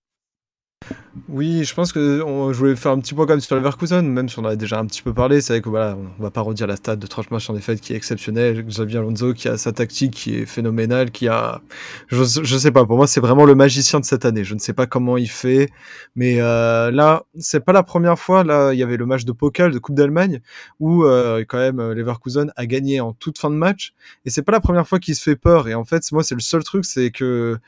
Oui, 1.28 1.64
je 1.64 1.74
pense 1.74 1.92
que 1.92 2.18
je 2.18 2.58
voulais 2.58 2.76
faire 2.76 2.92
un 2.92 3.00
petit 3.00 3.14
point 3.14 3.26
comme 3.26 3.40
sur 3.40 3.54
Leverkusen, 3.56 4.02
même 4.02 4.28
si 4.28 4.38
on 4.38 4.42
en 4.42 4.46
a 4.46 4.56
déjà 4.56 4.78
un 4.78 4.86
petit 4.86 5.02
peu 5.02 5.12
parlé. 5.12 5.40
C'est 5.40 5.54
vrai 5.54 5.60
que 5.60 5.68
voilà, 5.68 5.96
on 6.18 6.22
va 6.22 6.30
pas 6.30 6.40
redire 6.40 6.66
la 6.66 6.76
stat 6.76 6.96
de 6.96 7.06
30 7.06 7.30
matchs 7.30 7.50
en 7.50 7.54
défaite 7.54 7.80
qui 7.80 7.92
est 7.92 7.96
exceptionnelle. 7.96 8.64
Xavier 8.64 8.98
Alonso 8.98 9.34
qui 9.34 9.48
a 9.48 9.56
sa 9.56 9.72
tactique 9.72 10.12
qui 10.12 10.36
est 10.36 10.46
phénoménale, 10.46 11.10
qui 11.10 11.28
a, 11.28 11.62
je, 12.08 12.24
je 12.24 12.58
sais 12.58 12.70
pas, 12.70 12.84
pour 12.86 12.96
moi 12.96 13.06
c'est 13.06 13.20
vraiment 13.20 13.44
le 13.44 13.54
magicien 13.54 14.00
de 14.00 14.04
cette 14.04 14.24
année. 14.24 14.44
Je 14.44 14.54
ne 14.54 14.60
sais 14.60 14.72
pas 14.72 14.86
comment 14.86 15.16
il 15.16 15.30
fait, 15.30 15.68
mais 16.16 16.40
euh, 16.40 16.90
là 16.90 17.24
c'est 17.38 17.64
pas 17.64 17.72
la 17.72 17.82
première 17.82 18.18
fois. 18.18 18.42
Là 18.44 18.72
il 18.72 18.78
y 18.78 18.82
avait 18.82 18.96
le 18.96 19.06
match 19.06 19.24
de 19.24 19.32
Pokal 19.32 19.72
de 19.72 19.78
Coupe 19.78 19.96
d'Allemagne 19.96 20.40
où 20.78 21.04
euh, 21.04 21.44
quand 21.46 21.58
même 21.58 21.92
Leverkusen 21.92 22.52
a 22.56 22.66
gagné 22.66 23.00
en 23.00 23.12
toute 23.12 23.38
fin 23.38 23.50
de 23.50 23.56
match 23.56 23.92
et 24.24 24.30
c'est 24.30 24.42
pas 24.42 24.52
la 24.52 24.60
première 24.60 24.88
fois 24.88 24.98
qu'il 24.98 25.14
se 25.14 25.22
fait 25.22 25.36
peur. 25.36 25.68
Et 25.68 25.74
en 25.74 25.84
fait 25.84 26.02
moi 26.12 26.22
c'est 26.22 26.34
le 26.34 26.40
seul 26.40 26.64
truc, 26.64 26.84
c'est 26.84 27.10
que 27.10 27.58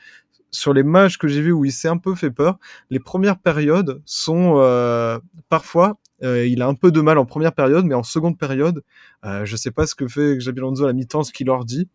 sur 0.53 0.73
les 0.73 0.83
matchs 0.83 1.17
que 1.17 1.27
j'ai 1.27 1.41
vus 1.41 1.51
où 1.51 1.65
il 1.65 1.71
s'est 1.71 1.89
un 1.89 1.97
peu 1.97 2.15
fait 2.15 2.31
peur, 2.31 2.57
les 2.89 2.99
premières 2.99 3.37
périodes 3.37 4.01
sont 4.05 4.55
euh, 4.57 5.19
parfois 5.49 5.97
euh, 6.23 6.47
il 6.47 6.61
a 6.61 6.67
un 6.67 6.75
peu 6.75 6.91
de 6.91 7.01
mal 7.01 7.17
en 7.17 7.25
première 7.25 7.51
période, 7.53 7.85
mais 7.85 7.95
en 7.95 8.03
seconde 8.03 8.37
période, 8.37 8.83
euh, 9.25 9.43
je 9.45 9.55
sais 9.57 9.71
pas 9.71 9.85
ce 9.85 9.95
que 9.95 10.07
fait 10.07 10.37
Xabi 10.37 10.59
Alonso 10.59 10.83
à 10.85 10.87
la 10.87 10.93
mi-temps, 10.93 11.23
ce 11.23 11.33
qu'il 11.33 11.47
leur 11.47 11.65
dit, 11.65 11.89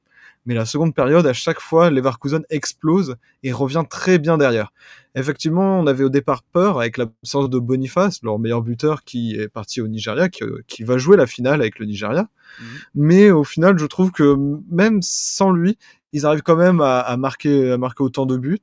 mais 0.44 0.54
la 0.54 0.66
seconde 0.66 0.94
période, 0.94 1.26
à 1.26 1.32
chaque 1.32 1.60
fois, 1.60 1.90
Leverkusen 1.90 2.42
explose 2.50 3.16
et 3.42 3.52
revient 3.52 3.84
très 3.88 4.18
bien 4.18 4.38
derrière. 4.38 4.72
Effectivement, 5.14 5.80
on 5.80 5.86
avait 5.86 6.04
au 6.04 6.10
départ 6.10 6.42
peur 6.42 6.78
avec 6.78 6.96
l'absence 6.96 7.48
de 7.48 7.58
Boniface, 7.58 8.22
leur 8.22 8.38
meilleur 8.38 8.62
buteur 8.62 9.04
qui 9.04 9.34
est 9.34 9.48
parti 9.48 9.80
au 9.80 9.88
Nigeria, 9.88 10.28
qui, 10.28 10.44
qui 10.66 10.84
va 10.84 10.98
jouer 10.98 11.16
la 11.16 11.26
finale 11.26 11.60
avec 11.60 11.78
le 11.78 11.86
Nigeria. 11.86 12.22
Mmh. 12.22 12.64
Mais 12.94 13.30
au 13.30 13.44
final, 13.44 13.78
je 13.78 13.86
trouve 13.86 14.10
que 14.10 14.36
même 14.70 15.00
sans 15.02 15.50
lui, 15.50 15.76
ils 16.12 16.26
arrivent 16.26 16.42
quand 16.42 16.56
même 16.56 16.80
à, 16.80 17.00
à, 17.00 17.16
marquer, 17.16 17.72
à 17.72 17.78
marquer 17.78 18.02
autant 18.02 18.26
de 18.26 18.36
buts. 18.36 18.58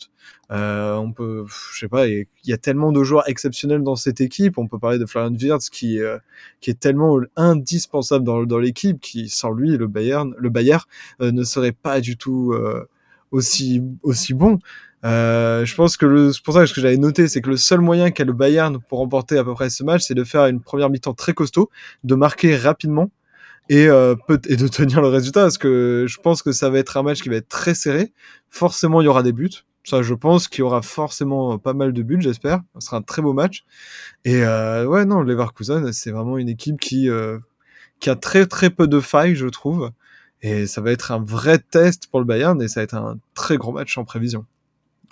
Euh, 0.51 0.95
on 0.95 1.11
peut, 1.11 1.45
je 1.73 1.79
sais 1.79 1.87
pas, 1.87 2.07
il 2.07 2.27
y 2.45 2.53
a 2.53 2.57
tellement 2.57 2.91
de 2.91 3.03
joueurs 3.03 3.27
exceptionnels 3.29 3.83
dans 3.83 3.95
cette 3.95 4.21
équipe. 4.21 4.57
On 4.57 4.67
peut 4.67 4.79
parler 4.79 4.97
de 4.97 5.05
Florian 5.05 5.33
Wirtz 5.33 5.69
qui, 5.69 5.99
euh, 5.99 6.17
qui 6.61 6.71
est 6.71 6.79
tellement 6.79 7.19
indispensable 7.35 8.25
dans, 8.25 8.43
dans 8.43 8.59
l'équipe, 8.59 8.99
qui 8.99 9.29
sans 9.29 9.51
lui, 9.51 9.77
le 9.77 9.87
Bayern, 9.87 10.33
le 10.37 10.49
Bayern 10.49 10.81
euh, 11.21 11.31
ne 11.31 11.43
serait 11.43 11.71
pas 11.71 12.01
du 12.01 12.17
tout 12.17 12.53
euh, 12.53 12.87
aussi 13.31 13.81
aussi 14.03 14.33
bon. 14.33 14.59
Euh, 15.05 15.65
je 15.65 15.75
pense 15.75 15.97
que 15.97 16.31
c'est 16.31 16.43
pour 16.43 16.55
ça 16.55 16.61
que 16.61 16.65
ce 16.65 16.73
que 16.73 16.81
j'avais 16.81 16.97
noté, 16.97 17.27
c'est 17.27 17.41
que 17.41 17.49
le 17.49 17.57
seul 17.57 17.79
moyen 17.79 18.09
qu'a 18.09 18.23
le 18.23 18.33
Bayern 18.33 18.79
pour 18.89 18.99
remporter 18.99 19.37
à 19.37 19.43
peu 19.43 19.53
près 19.53 19.69
ce 19.69 19.83
match, 19.83 20.01
c'est 20.01 20.15
de 20.15 20.23
faire 20.23 20.47
une 20.47 20.61
première 20.61 20.89
mi-temps 20.89 21.13
très 21.13 21.33
costaud, 21.33 21.69
de 22.03 22.15
marquer 22.15 22.55
rapidement 22.55 23.11
et, 23.69 23.87
euh, 23.87 24.15
et 24.47 24.55
de 24.55 24.67
tenir 24.69 25.01
le 25.01 25.07
résultat 25.07 25.41
parce 25.41 25.57
que 25.57 26.05
je 26.07 26.19
pense 26.19 26.41
que 26.41 26.51
ça 26.51 26.69
va 26.69 26.79
être 26.79 26.97
un 26.97 27.03
match 27.03 27.21
qui 27.21 27.29
va 27.29 27.35
être 27.35 27.49
très 27.49 27.73
serré. 27.73 28.13
Forcément, 28.49 29.01
il 29.01 29.05
y 29.05 29.07
aura 29.07 29.23
des 29.23 29.33
buts. 29.33 29.65
Ça, 29.83 30.01
je 30.01 30.15
pense 30.15 30.47
qu'il 30.47 30.59
y 30.59 30.63
aura 30.63 30.81
forcément 30.81 31.59
pas 31.59 31.73
mal 31.73 31.93
de 31.93 32.01
buts, 32.01 32.19
j'espère. 32.19 32.61
Ce 32.79 32.87
sera 32.87 32.97
un 32.97 33.01
très 33.03 33.21
beau 33.21 33.33
match. 33.33 33.65
Et 34.23 34.43
euh, 34.43 34.85
ouais, 34.85 35.05
non, 35.05 35.21
Leverkusen, 35.21 35.93
c'est 35.93 36.11
vraiment 36.11 36.39
une 36.39 36.49
équipe 36.49 36.79
qui 36.79 37.07
euh, 37.07 37.37
qui 37.99 38.09
a 38.09 38.15
très 38.15 38.47
très 38.47 38.71
peu 38.71 38.87
de 38.87 38.99
failles, 38.99 39.35
je 39.35 39.47
trouve. 39.47 39.91
Et 40.41 40.65
ça 40.65 40.81
va 40.81 40.91
être 40.91 41.11
un 41.11 41.23
vrai 41.23 41.59
test 41.59 42.07
pour 42.09 42.19
le 42.19 42.25
Bayern 42.25 42.59
et 42.61 42.67
ça 42.67 42.79
va 42.79 42.83
être 42.83 42.95
un 42.95 43.19
très 43.35 43.57
gros 43.57 43.71
match 43.71 43.97
en 43.97 44.05
prévision. 44.05 44.45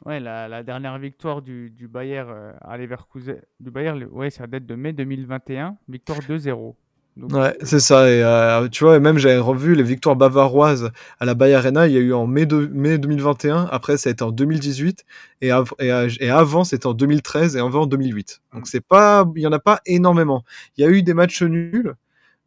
Ouais, 0.06 0.20
la, 0.20 0.48
la 0.48 0.64
dernière 0.64 0.98
victoire 0.98 1.42
du, 1.42 1.70
du 1.70 1.88
Bayern 1.88 2.30
euh, 2.30 2.54
à 2.62 2.78
Leverkusen, 2.78 3.40
du 3.60 3.72
Bayern, 3.72 4.04
ouais, 4.12 4.30
ça 4.32 4.48
date 4.48 4.66
de 4.66 4.76
mai 4.76 4.92
2021, 4.92 5.78
victoire 5.88 6.20
2-0. 6.20 6.76
Donc... 7.18 7.34
Ouais, 7.34 7.56
c'est 7.64 7.80
ça. 7.80 8.10
Et 8.10 8.24
euh, 8.24 8.68
tu 8.70 8.84
vois, 8.84 9.00
même 9.00 9.18
j'avais 9.18 9.38
revu 9.38 9.76
les 9.76 9.84
victoires 9.84 10.16
bavaroises 10.16 10.92
à 11.20 11.26
la 11.26 11.36
Bay 11.36 11.54
Arena. 11.54 11.88
Il 11.88 11.94
y 11.94 11.98
a 11.98 12.00
eu 12.00 12.14
en 12.14 12.26
mai, 12.28 12.46
de, 12.46 12.70
mai 12.74 12.98
2021. 12.98 13.68
Après, 13.72 13.98
ça 13.98 14.10
a 14.10 14.12
été 14.12 14.24
en 14.24 14.32
2018. 14.32 15.04
Et, 15.42 15.52
av 15.52 15.74
et, 15.80 15.92
et 16.20 16.30
avant, 16.30 16.64
c'était 16.64 16.88
en 16.88 16.94
2013 16.94 17.56
et 17.56 17.60
avant 17.60 17.82
en 17.82 17.88
2008. 17.88 18.42
Donc 18.54 18.68
c'est 18.68 18.82
pas, 18.82 19.26
il 19.36 19.42
y 19.42 19.48
en 19.48 19.52
a 19.52 19.60
pas 19.60 19.82
énormément. 19.86 20.44
Il 20.78 20.84
y 20.84 20.88
a 20.88 20.90
eu 20.90 21.04
des 21.04 21.14
matchs 21.14 21.44
nuls 21.44 21.96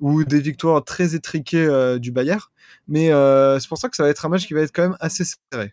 ou 0.01 0.25
des 0.25 0.41
victoires 0.41 0.85
très 0.85 1.15
étriquées 1.15 1.67
euh, 1.67 1.99
du 1.99 2.13
Bayern. 2.13 2.41
Mais 2.89 3.13
euh, 3.13 3.59
c'est 3.59 3.69
pour 3.69 3.79
ça 3.79 3.89
que 3.89 3.97
ça 3.97 4.03
va 4.03 4.09
être 4.09 4.27
un 4.27 4.29
match 4.29 4.47
qui 4.47 4.55
va 4.55 4.61
être 4.61 4.73
quand 4.73 4.83
même 4.83 4.97
assez 5.01 5.25
serré. 5.25 5.73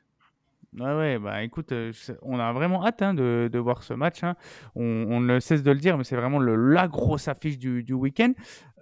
Ouais, 0.79 0.95
ouais, 0.95 1.19
bah 1.19 1.43
écoute, 1.43 1.71
euh, 1.71 1.91
on 2.23 2.39
a 2.39 2.51
vraiment 2.51 2.85
hâte 2.85 3.01
hein, 3.01 3.13
de, 3.13 3.49
de, 3.51 3.59
voir 3.59 3.83
ce 3.83 3.93
match. 3.93 4.23
Hein. 4.23 4.35
On, 4.75 4.83
on, 4.83 5.19
ne 5.19 5.39
cesse 5.39 5.61
de 5.61 5.71
le 5.71 5.77
dire, 5.77 5.97
mais 5.97 6.03
c'est 6.03 6.15
vraiment 6.15 6.39
le, 6.39 6.55
la 6.55 6.87
grosse 6.87 7.27
affiche 7.27 7.59
du, 7.59 7.83
du 7.83 7.93
week-end. 7.93 8.33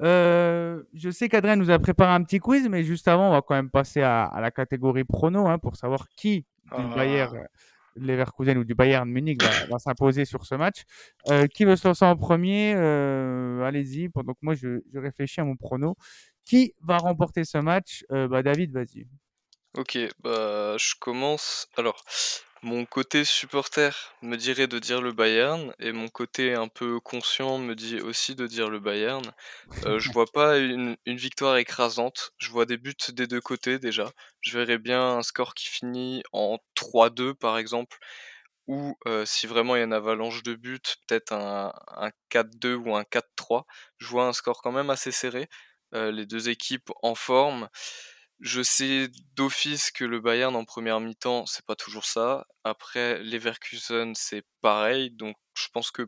Euh, 0.01 0.84
je 0.93 1.10
sais 1.10 1.27
qu'Adrien 1.27 1.58
nous 1.58 1.69
a 1.69 1.80
préparé 1.80 2.13
un 2.13 2.23
petit 2.23 2.39
quiz, 2.39 2.69
mais 2.69 2.84
juste 2.84 3.08
avant, 3.10 3.27
on 3.27 3.32
va 3.32 3.41
quand 3.41 3.56
même 3.56 3.69
passer 3.69 4.01
à, 4.01 4.23
à 4.23 4.39
la 4.39 4.51
catégorie 4.51 5.04
prono 5.04 5.47
hein, 5.47 5.58
pour 5.58 5.75
savoir 5.75 6.08
qui 6.15 6.39
du 6.39 6.45
ah. 6.71 6.95
Bayern 6.95 7.47
Leverkusen 7.95 8.58
ou 8.58 8.63
du 8.63 8.73
Bayern 8.73 9.10
Munich 9.10 9.41
va, 9.43 9.65
va 9.67 9.80
s'imposer 9.80 10.25
sur 10.25 10.45
ce 10.45 10.56
match. 10.56 10.84
Euh, 11.30 11.47
qui 11.47 11.65
veut 11.65 11.75
se 11.75 11.88
lancer 11.88 12.06
en 12.06 12.15
premier? 12.15 12.73
Euh, 12.75 13.63
Allez-y. 13.63 14.10
Donc 14.10 14.38
moi, 14.41 14.56
je, 14.56 14.82
je, 14.93 14.99
réfléchis 14.99 15.41
à 15.41 15.43
mon 15.43 15.56
prono. 15.56 15.95
Qui 16.45 16.73
va 16.82 16.97
remporter 16.97 17.43
ce 17.43 17.58
match? 17.58 18.04
Euh, 18.12 18.27
bah, 18.27 18.43
David, 18.43 18.71
vas-y. 18.71 19.08
Ok, 19.73 19.97
bah 20.19 20.75
je 20.77 20.95
commence. 20.99 21.69
Alors, 21.77 22.03
mon 22.62 22.86
côté 22.86 23.23
supporter 23.23 24.13
me 24.21 24.36
dirait 24.36 24.67
de 24.67 24.79
dire 24.79 25.01
le 25.01 25.13
Bayern 25.13 25.73
et 25.79 25.93
mon 25.93 26.10
côté 26.10 26.53
un 26.53 26.67
peu 26.67 26.99
conscient 26.99 27.57
me 27.57 27.73
dit 27.73 28.01
aussi 28.01 28.36
de 28.36 28.47
dire 28.47 28.69
le 28.69 28.79
Bayern. 28.79 29.23
Euh, 29.86 29.97
je 29.97 30.12
vois 30.12 30.25
pas 30.25 30.57
une, 30.57 30.97
victoire 31.05 31.55
écrasante. 31.55 32.34
Je 32.38 32.49
vois 32.51 32.65
des 32.65 32.77
buts 32.77 32.93
des 33.13 33.27
deux 33.27 33.39
côtés 33.39 33.79
déjà. 33.79 34.12
Je 34.41 34.57
verrais 34.57 34.77
bien 34.77 35.01
un 35.17 35.23
score 35.23 35.53
qui 35.55 35.67
finit 35.69 36.21
en 36.34 36.60
3-2 36.75 37.34
par 37.34 37.57
exemple. 37.57 37.97
Ou 38.67 38.97
euh, 39.07 39.25
si 39.25 39.47
vraiment 39.47 39.75
il 39.75 39.79
y 39.79 39.81
a 39.81 39.86
une 39.86 39.93
avalanche 39.93 40.43
de 40.43 40.55
buts, 40.55 40.79
peut-être 41.07 41.31
un, 41.34 41.73
un 41.88 42.12
4-2 42.29 42.75
ou 42.75 42.95
un 42.95 43.03
4-3. 43.03 43.65
Je 43.99 44.07
vois 44.07 44.27
un 44.27 44.34
score 44.34 44.62
quand 44.62 44.73
même 44.73 44.89
assez 44.89 45.12
serré. 45.12 45.47
Euh, 45.93 46.12
les 46.12 46.25
deux 46.25 46.49
équipes 46.49 46.91
en 47.01 47.15
forme. 47.15 47.69
Je 48.41 48.62
sais 48.63 49.10
d'office 49.36 49.91
que 49.91 50.04
le 50.04 50.19
Bayern 50.19 50.56
en 50.56 50.65
première 50.65 50.99
mi-temps, 50.99 51.45
c'est 51.45 51.65
pas 51.65 51.75
toujours 51.75 52.06
ça. 52.06 52.47
Après, 52.63 53.21
Leverkusen, 53.23 54.13
c'est 54.15 54.43
pareil. 54.62 55.12
Donc, 55.12 55.38
je 55.56 55.67
pense 55.71 55.91
que 55.91 56.08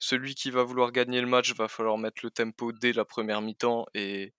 celui 0.00 0.34
qui 0.34 0.50
va 0.50 0.64
vouloir 0.64 0.92
gagner 0.92 1.20
le 1.20 1.26
match 1.28 1.54
va 1.54 1.68
falloir 1.68 1.98
mettre 1.98 2.20
le 2.24 2.30
tempo 2.30 2.72
dès 2.72 2.92
la 2.92 3.04
première 3.04 3.42
mi-temps 3.42 3.86
et, 3.94 4.34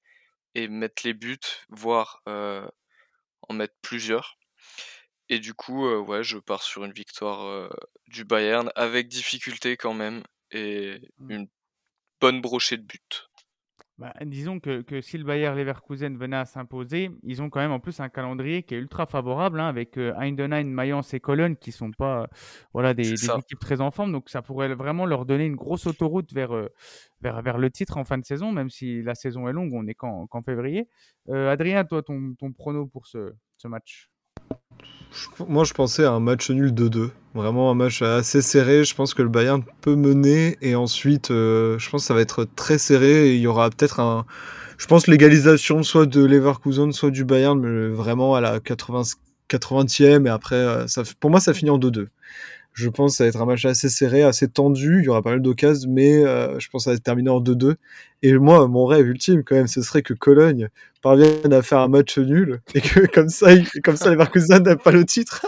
et 0.55 0.67
mettre 0.69 1.03
les 1.05 1.13
buts, 1.15 1.39
voire 1.69 2.21
euh, 2.29 2.67
en 3.49 3.53
mettre 3.55 3.75
plusieurs. 3.81 4.37
Et 5.29 5.39
du 5.39 5.53
coup, 5.53 5.87
euh, 5.87 5.99
ouais, 5.99 6.23
je 6.23 6.37
pars 6.39 6.63
sur 6.63 6.85
une 6.85 6.93
victoire 6.93 7.45
euh, 7.45 7.69
du 8.07 8.25
Bayern 8.25 8.71
avec 8.75 9.07
difficulté 9.07 9.77
quand 9.77 9.93
même 9.93 10.23
et 10.51 11.01
Mmh. 11.19 11.31
une 11.31 11.47
bonne 12.21 12.41
brochée 12.41 12.77
de 12.77 12.83
buts. 12.83 13.28
Bah, 13.99 14.13
disons 14.25 14.61
que, 14.61 14.81
que, 14.81 15.01
si 15.01 15.17
le 15.17 15.25
Bayer 15.25 15.51
Leverkusen 15.53 16.15
venait 16.17 16.37
à 16.37 16.45
s'imposer, 16.45 17.11
ils 17.21 17.41
ont 17.41 17.49
quand 17.49 17.59
même 17.59 17.73
en 17.73 17.81
plus 17.81 17.99
un 17.99 18.07
calendrier 18.07 18.63
qui 18.63 18.73
est 18.73 18.77
ultra 18.77 19.05
favorable, 19.05 19.59
hein, 19.59 19.67
avec 19.67 19.97
euh, 19.97 20.17
Heidenheim, 20.17 20.67
Mayence 20.69 21.13
et 21.13 21.19
Cologne 21.19 21.57
qui 21.57 21.73
sont 21.73 21.91
pas 21.91 22.21
euh, 22.21 22.27
voilà, 22.71 22.93
des, 22.93 23.11
des 23.11 23.25
équipes 23.25 23.59
très 23.59 23.81
en 23.81 23.91
forme. 23.91 24.13
Donc 24.13 24.29
ça 24.29 24.41
pourrait 24.41 24.73
vraiment 24.73 25.05
leur 25.05 25.25
donner 25.25 25.45
une 25.45 25.57
grosse 25.57 25.85
autoroute 25.85 26.31
vers, 26.31 26.55
euh, 26.55 26.69
vers, 27.19 27.41
vers 27.41 27.57
le 27.57 27.69
titre 27.71 27.97
en 27.97 28.05
fin 28.05 28.17
de 28.17 28.23
saison, 28.23 28.53
même 28.53 28.69
si 28.69 29.01
la 29.01 29.15
saison 29.15 29.49
est 29.49 29.53
longue, 29.53 29.73
on 29.73 29.85
est 29.85 29.95
qu'en 29.95 30.27
qu 30.27 30.41
février. 30.45 30.87
Euh, 31.27 31.51
Adrien, 31.51 31.83
toi, 31.83 32.01
ton, 32.01 32.35
ton 32.39 32.53
prono 32.53 32.87
pour 32.87 33.05
ce, 33.05 33.33
ce 33.57 33.67
match? 33.67 34.09
Moi, 35.47 35.63
je 35.63 35.73
pensais 35.73 36.03
à 36.05 36.11
un 36.11 36.19
match 36.19 36.49
nul 36.49 36.71
2-2. 36.71 37.09
Vraiment 37.33 37.71
un 37.71 37.73
match 37.73 38.01
assez 38.01 38.41
serré. 38.41 38.83
Je 38.83 38.95
pense 38.95 39.13
que 39.13 39.21
le 39.21 39.29
Bayern 39.29 39.63
peut 39.81 39.95
mener 39.95 40.57
et 40.61 40.75
ensuite, 40.75 41.31
euh, 41.31 41.77
je 41.79 41.89
pense 41.89 42.01
que 42.03 42.07
ça 42.07 42.13
va 42.13 42.21
être 42.21 42.45
très 42.55 42.77
serré. 42.77 43.29
Et 43.29 43.35
il 43.35 43.41
y 43.41 43.47
aura 43.47 43.69
peut-être 43.69 43.99
un, 43.99 44.25
je 44.77 44.87
pense 44.87 45.07
l'égalisation 45.07 45.83
soit 45.83 46.05
de 46.05 46.23
Leverkusen, 46.23 46.91
soit 46.91 47.11
du 47.11 47.25
Bayern, 47.25 47.59
mais 47.59 47.89
vraiment 47.89 48.35
à 48.35 48.41
la 48.41 48.59
80, 48.59 49.01
80e. 49.49 50.25
Et 50.25 50.29
après, 50.29 50.55
euh, 50.55 50.87
ça, 50.87 51.03
pour 51.19 51.29
moi, 51.29 51.39
ça 51.39 51.53
finit 51.53 51.71
en 51.71 51.79
2-2. 51.79 52.07
Je 52.79 52.87
pense 52.87 53.11
que 53.11 53.17
ça 53.17 53.23
va 53.25 53.27
être 53.27 53.41
un 53.41 53.45
match 53.45 53.65
assez 53.65 53.89
serré, 53.89 54.23
assez 54.23 54.47
tendu. 54.47 54.99
Il 54.99 55.05
y 55.05 55.09
aura 55.09 55.21
pas 55.21 55.31
mal 55.31 55.41
d'occasions, 55.41 55.89
mais 55.91 56.23
euh, 56.23 56.57
je 56.59 56.69
pense 56.69 56.83
que 56.83 56.85
ça 56.85 56.91
va 56.91 56.95
se 56.95 57.01
terminer 57.01 57.29
en 57.29 57.41
2-2. 57.41 57.75
Et 58.23 58.33
moi, 58.37 58.65
mon 58.69 58.85
rêve 58.85 59.05
ultime, 59.05 59.43
quand 59.43 59.55
même, 59.55 59.67
ce 59.67 59.81
serait 59.81 60.01
que 60.01 60.13
Cologne 60.13 60.69
parvienne 61.01 61.51
à 61.51 61.61
faire 61.61 61.79
un 61.79 61.89
match 61.89 62.17
nul 62.17 62.61
et 62.73 62.79
que 62.79 63.05
comme 63.13 63.27
ça, 63.27 63.53
il, 63.53 63.67
comme 63.83 63.97
ça, 63.97 64.05
les 64.05 64.11
Leverkusen 64.11 64.63
n'aiment 64.63 64.77
pas 64.77 64.93
le 64.93 65.03
titre. 65.03 65.45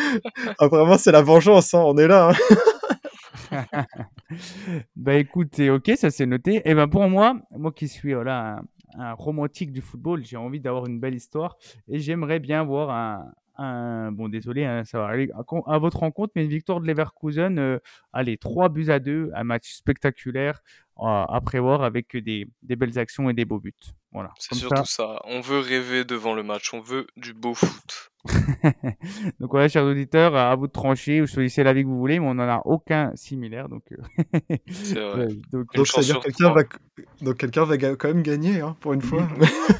Apparemment, 0.58 0.98
c'est 0.98 1.12
la 1.12 1.22
vengeance. 1.22 1.74
Hein, 1.74 1.82
on 1.86 1.96
est 1.96 2.08
là. 2.08 2.32
Hein. 3.52 3.64
bah 4.96 5.14
écoute, 5.14 5.60
ok, 5.60 5.92
ça 5.96 6.10
c'est 6.10 6.26
noté. 6.26 6.60
Et 6.64 6.74
ben 6.74 6.88
pour 6.88 7.08
moi, 7.08 7.36
moi 7.56 7.70
qui 7.70 7.86
suis 7.86 8.14
voilà 8.14 8.62
un 8.98 9.12
romantique 9.12 9.70
du 9.70 9.80
football, 9.80 10.24
j'ai 10.24 10.36
envie 10.36 10.58
d'avoir 10.58 10.86
une 10.86 10.98
belle 10.98 11.14
histoire 11.14 11.56
et 11.88 12.00
j'aimerais 12.00 12.40
bien 12.40 12.64
voir 12.64 12.90
un, 12.90 13.32
un, 13.56 14.12
bon, 14.12 14.28
désolé, 14.28 14.64
hein, 14.64 14.84
ça 14.84 14.98
va 14.98 15.06
aller 15.06 15.30
à, 15.32 15.72
à, 15.72 15.78
votre 15.78 15.98
rencontre, 15.98 16.32
mais 16.34 16.44
une 16.44 16.50
victoire 16.50 16.80
de 16.80 16.86
Leverkusen, 16.86 17.58
euh, 17.58 17.78
allez, 18.12 18.36
3 18.36 18.68
buts 18.68 18.90
à 18.90 18.98
2, 18.98 19.30
un 19.34 19.44
match 19.44 19.72
spectaculaire 19.72 20.60
euh, 21.00 21.02
à 21.04 21.40
prévoir 21.40 21.82
avec 21.82 22.16
des, 22.16 22.46
des, 22.62 22.76
belles 22.76 22.98
actions 22.98 23.28
et 23.30 23.34
des 23.34 23.44
beaux 23.44 23.60
buts. 23.60 23.72
Voilà. 24.12 24.32
C'est 24.38 24.54
surtout 24.54 24.84
ça. 24.84 25.06
ça. 25.06 25.22
On 25.24 25.40
veut 25.40 25.58
rêver 25.58 26.04
devant 26.04 26.34
le 26.34 26.42
match, 26.42 26.72
on 26.72 26.80
veut 26.80 27.06
du 27.16 27.32
beau 27.32 27.54
foot. 27.54 28.12
donc 29.40 29.50
voilà, 29.50 29.68
chers 29.68 29.84
auditeurs, 29.84 30.36
à 30.36 30.54
vous 30.54 30.66
de 30.66 30.72
trancher 30.72 31.20
ou 31.20 31.26
choisissez 31.26 31.62
l'avis 31.62 31.82
que 31.82 31.88
vous 31.88 31.98
voulez, 31.98 32.20
mais 32.20 32.26
on 32.26 32.34
n'en 32.34 32.48
a 32.48 32.62
aucun 32.64 33.10
similaire. 33.16 33.68
Donc, 33.68 33.82
euh, 33.92 34.56
C'est 34.70 34.94
vrai. 35.00 35.26
ouais, 35.26 35.34
donc, 35.52 35.66
c'est-à-dire 35.74 36.20
quelqu'un 36.20 36.52
va... 36.52 36.62
Donc 37.20 37.36
quelqu'un 37.38 37.64
va 37.64 37.76
quand 37.76 38.08
même 38.08 38.22
gagner, 38.22 38.60
hein, 38.60 38.76
pour 38.80 38.92
une 38.92 39.02
fois. 39.02 39.28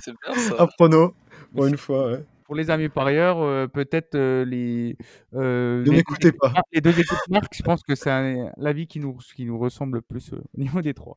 C'est 0.03 0.15
bien 0.27 0.35
ça. 0.35 0.57
Un 0.59 0.67
prono, 0.67 1.15
pour 1.55 1.67
une 1.67 1.77
fois. 1.77 2.11
ouais. 2.11 2.25
Pour 2.45 2.55
les 2.55 2.71
amis 2.71 2.89
parieurs, 2.89 3.41
euh, 3.43 3.67
peut-être 3.67 4.15
euh, 4.15 4.45
les, 4.45 4.97
euh, 5.35 5.79
Ne 5.79 5.79
les, 5.79 5.85
deux 5.85 5.91
m'écoutez 5.97 6.29
équipes 6.29 6.41
pas. 6.41 6.51
mar- 6.51 6.63
les 6.73 6.81
deux 6.81 6.91
équipes 6.99 7.29
marques, 7.31 7.55
je 7.57 7.63
pense 7.63 7.83
que 7.83 7.95
c'est 7.95 8.11
l'avis 8.59 8.87
qui 8.87 9.01
nous, 9.01 9.17
qui 9.35 9.45
nous 9.47 9.59
ressemble 9.59 9.97
le 9.97 10.03
plus 10.03 10.33
euh, 10.33 10.37
au 10.57 10.61
niveau 10.61 10.81
des 10.83 10.95
trois. 10.95 11.17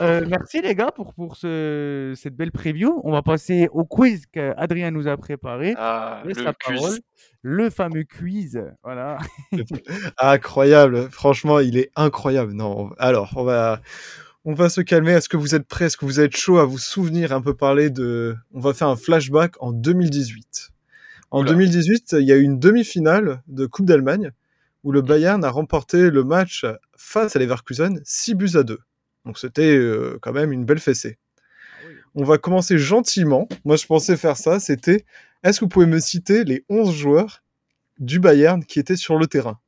Euh, 0.00 0.24
merci 0.28 0.60
les 0.60 0.74
gars 0.74 0.92
pour, 0.92 1.14
pour 1.14 1.36
ce, 1.36 2.12
cette 2.16 2.36
belle 2.36 2.52
preview. 2.52 3.00
On 3.04 3.12
va 3.12 3.22
passer 3.22 3.68
au 3.72 3.84
quiz 3.84 4.26
qu'Adrien 4.26 4.90
nous 4.90 5.08
a 5.08 5.16
préparé. 5.16 5.74
Ah, 5.78 6.22
Laisse 6.24 6.38
le 6.38 6.44
la 6.44 6.52
parole. 6.52 6.78
quiz. 6.78 7.00
Le 7.42 7.70
fameux 7.70 8.04
quiz. 8.04 8.60
Voilà. 8.82 9.18
Incroyable, 10.18 11.08
franchement, 11.10 11.60
il 11.60 11.76
est 11.78 11.90
incroyable. 11.96 12.52
Non, 12.52 12.90
alors, 12.98 13.32
on 13.36 13.44
va, 13.44 13.80
on 14.48 14.54
va 14.54 14.70
se 14.70 14.80
calmer. 14.80 15.12
Est-ce 15.12 15.28
que 15.28 15.36
vous 15.36 15.54
êtes 15.54 15.68
prêts? 15.68 15.84
Est-ce 15.84 15.98
que 15.98 16.06
vous 16.06 16.20
êtes 16.20 16.34
chaud 16.34 16.56
à 16.56 16.64
vous 16.64 16.78
souvenir 16.78 17.32
un 17.32 17.42
peu 17.42 17.52
parler 17.54 17.90
de. 17.90 18.34
On 18.54 18.60
va 18.60 18.72
faire 18.72 18.88
un 18.88 18.96
flashback 18.96 19.56
en 19.60 19.72
2018. 19.72 20.70
En 21.30 21.42
Oula. 21.42 21.50
2018, 21.50 22.16
il 22.20 22.26
y 22.26 22.32
a 22.32 22.36
eu 22.36 22.44
une 22.44 22.58
demi-finale 22.58 23.42
de 23.46 23.66
Coupe 23.66 23.84
d'Allemagne 23.84 24.30
où 24.84 24.92
le 24.92 25.02
Bayern 25.02 25.44
a 25.44 25.50
remporté 25.50 26.08
le 26.08 26.24
match 26.24 26.64
face 26.96 27.36
à 27.36 27.38
Leverkusen 27.38 28.00
6 28.04 28.34
buts 28.36 28.50
à 28.54 28.62
2. 28.62 28.78
Donc 29.26 29.38
c'était 29.38 29.76
euh, 29.76 30.18
quand 30.22 30.32
même 30.32 30.50
une 30.50 30.64
belle 30.64 30.78
fessée. 30.78 31.18
On 32.14 32.24
va 32.24 32.38
commencer 32.38 32.78
gentiment. 32.78 33.50
Moi, 33.66 33.76
je 33.76 33.84
pensais 33.84 34.16
faire 34.16 34.38
ça. 34.38 34.60
C'était 34.60 35.04
est-ce 35.42 35.60
que 35.60 35.66
vous 35.66 35.68
pouvez 35.68 35.84
me 35.84 36.00
citer 36.00 36.44
les 36.44 36.64
11 36.70 36.96
joueurs 36.96 37.44
du 37.98 38.18
Bayern 38.18 38.64
qui 38.64 38.78
étaient 38.78 38.96
sur 38.96 39.18
le 39.18 39.26
terrain? 39.26 39.58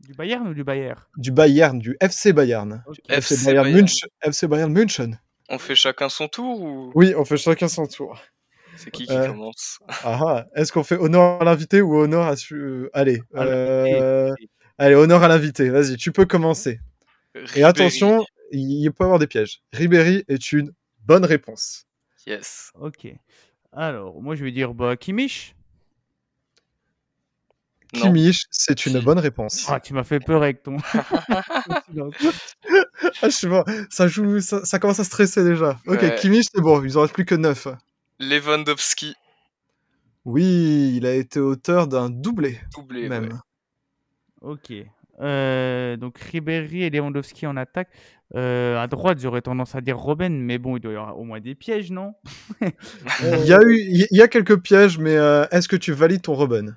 Du 0.00 0.14
Bayern 0.14 0.48
ou 0.48 0.54
du 0.54 0.64
Bayer 0.64 0.94
du 1.16 1.30
Bayern, 1.30 1.78
du 1.78 1.96
FC 2.00 2.32
Bayern. 2.32 2.82
FC 3.08 3.34
FC 3.36 3.46
Bayern, 3.46 3.64
Bayern. 3.64 3.76
München. 3.80 4.08
FC 4.22 4.46
Bayern 4.48 4.72
München. 4.72 5.20
On 5.48 5.58
fait 5.58 5.74
chacun 5.74 6.08
son 6.08 6.28
tour 6.28 6.60
ou? 6.60 6.92
Oui, 6.94 7.14
on 7.16 7.24
fait 7.24 7.36
chacun 7.36 7.68
son 7.68 7.86
tour. 7.86 8.18
c'est 8.76 8.90
qui 8.90 9.06
qui 9.06 9.12
Euh, 9.12 9.26
commence? 9.28 9.78
Ah, 10.04 10.18
ah. 10.26 10.46
Est-ce 10.54 10.72
qu'on 10.72 10.84
fait 10.84 10.96
honneur 10.96 11.40
à 11.42 11.44
l'invité 11.44 11.82
ou 11.82 11.96
honneur 11.96 12.26
à... 12.26 12.36
su- 12.36 12.54
euh, 12.54 12.88
Allez, 12.94 13.20
euh, 13.34 14.32
allez, 14.78 14.94
honneur 14.94 15.22
à 15.22 15.28
l'invité. 15.28 15.68
Vas-y, 15.68 15.96
tu 15.96 16.12
peux 16.12 16.24
commencer. 16.24 16.80
Et 17.34 17.38
Ribéry. 17.40 17.64
attention, 17.64 18.24
il 18.52 18.82
il 18.84 18.92
peut 18.92 19.04
y 19.04 19.06
avoir 19.06 19.18
des 19.18 19.26
pièges. 19.26 19.60
Ribéry 19.72 20.24
est 20.28 20.52
une 20.52 20.72
bonne 21.04 21.24
réponse. 21.24 21.84
Yes. 22.26 22.70
Ok. 22.74 23.06
Alors, 23.72 24.20
moi 24.22 24.34
je 24.34 24.44
vais 24.44 24.50
dire 24.52 24.72
bah, 24.74 24.96
Kimmich. 24.96 25.54
Non. 27.94 28.02
Kimmich, 28.02 28.44
c'est 28.50 28.86
une 28.86 29.00
bonne 29.00 29.18
réponse. 29.18 29.66
Ah, 29.68 29.80
tu 29.80 29.94
m'as 29.94 30.04
fait 30.04 30.20
peur 30.20 30.42
avec 30.42 30.62
ton. 30.62 30.76
Ah, 33.22 33.28
je 33.28 33.30
sais 33.30 33.48
pas, 33.48 33.64
ça 33.90 34.06
joue, 34.06 34.40
ça, 34.40 34.64
ça 34.64 34.78
commence 34.78 35.00
à 35.00 35.04
stresser 35.04 35.42
déjà. 35.44 35.78
Ok, 35.86 36.00
Ouais. 36.02 36.14
Kimmich, 36.16 36.46
c'est 36.54 36.60
bon, 36.60 36.82
il 36.84 36.96
en 36.96 37.02
reste 37.02 37.14
plus 37.14 37.24
que 37.24 37.34
9. 37.34 37.68
Lewandowski, 38.18 39.14
Oui, 40.24 40.92
il 40.96 41.06
a 41.06 41.14
été 41.14 41.40
auteur 41.40 41.86
d'un 41.88 42.10
doublé, 42.10 42.60
doublé. 42.74 43.08
même. 43.08 43.24
ouais. 43.24 43.30
Ok. 44.42 44.72
Euh, 45.20 45.96
donc 45.96 46.18
Ribéry 46.18 46.84
et 46.84 46.90
Lewandowski 46.90 47.46
en 47.46 47.56
attaque. 47.56 47.88
Euh, 48.36 48.78
à 48.80 48.86
droite, 48.86 49.18
j'aurais 49.20 49.42
tendance 49.42 49.74
à 49.74 49.80
dire 49.80 49.98
Robben, 49.98 50.32
mais 50.40 50.56
bon, 50.58 50.76
il 50.76 50.80
doit 50.80 50.92
y 50.92 50.96
avoir 50.96 51.18
au 51.18 51.24
moins 51.24 51.40
des 51.40 51.54
pièges, 51.54 51.90
non? 51.90 52.14
Il 52.62 53.44
y 53.44 53.52
a 53.52 53.58
eu, 53.62 53.76
il 53.76 54.06
y 54.16 54.22
a 54.22 54.28
quelques 54.28 54.60
pièges, 54.62 54.98
mais 54.98 55.16
euh, 55.16 55.44
est-ce 55.50 55.68
que 55.68 55.76
tu 55.76 55.92
valides 55.92 56.22
ton 56.22 56.34
Robben? 56.34 56.76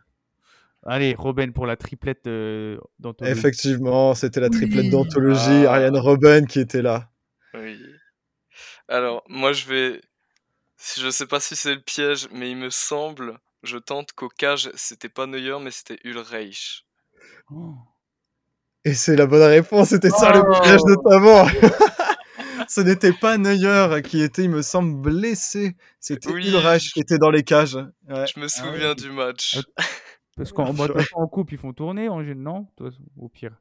Allez, 0.86 1.15
Robben 1.17 1.54
pour 1.54 1.65
la 1.65 1.78
triplette 1.78 2.28
euh, 2.28 2.78
d'anthologie. 3.00 3.38
Effectivement, 3.38 4.13
c'était 4.15 4.41
la 4.41 4.50
triplette 4.50 4.86
Oui. 4.86 4.89
d'anthologie, 4.89 5.65
Ah. 5.65 5.76
Ariane 5.76 5.98
Robben 5.98 6.46
qui 6.48 6.60
était 6.60 6.82
là. 6.82 7.10
Oui. 7.54 7.80
Alors, 8.89 9.24
moi, 9.30 9.54
je 9.54 9.65
vais. 9.67 10.02
si- 10.78 11.00
Je 11.00 11.10
sais 11.10 11.26
pas 11.28 11.39
si 11.39 11.56
c'est 11.56 11.74
le 11.76 11.82
piège, 11.82 12.28
mais 12.34 12.52
il 12.52 12.58
me 12.58 12.69
semble, 12.69 13.38
je 13.63 13.78
tente 13.78 14.12
qu'au 14.13 14.28
cage, 14.28 14.69
c'était 14.76 15.08
pas 15.10 15.26
Neuer, 15.26 15.58
mais 15.62 15.72
c'était 15.72 16.00
Ulreich. 16.04 16.86
Oh. 17.50 17.76
Et 18.84 18.93
c'est 18.93 19.15
la 19.15 19.26
bonne 19.26 19.43
réponse, 19.43 19.89
c'était 19.89 20.10
ça 20.10 20.34
le 20.34 20.41
Oh. 20.46 20.62
piège 20.62 20.82
notamment. 20.86 21.46
Ce 22.67 22.82
n'était 22.82 23.13
pas 23.13 23.38
Neuer 23.38 24.02
qui 24.04 24.22
était, 24.22 24.43
il 24.43 24.50
me 24.50 24.62
semble, 24.62 25.00
blessé. 25.02 25.76
C'était 26.00 26.30
Oui. 26.32 26.48
Ulreich 26.50 26.91
qui 26.93 27.00
était 27.02 27.17
dans 27.17 27.30
les 27.30 27.43
cages. 27.43 27.76
Ouais. 27.76 28.26
Je 28.28 28.39
me 28.39 28.46
Ah 28.46 28.50
souviens 28.50 28.89
oui. 28.89 28.96
du 28.96 29.12
match. 29.12 29.60
Ah, 30.34 30.38
Parce 30.38 30.52
qu'en 30.52 30.74
bah, 30.74 30.88
en 31.13 31.28
coupe, 31.28 31.52
ils 31.52 31.58
font 31.58 31.74
tourner 31.74 32.10
en 32.10 32.24
jeu, 32.24 32.34
non? 32.34 32.65
Toi, 32.76 32.89
Au 33.19 33.30
pire. 33.30 33.54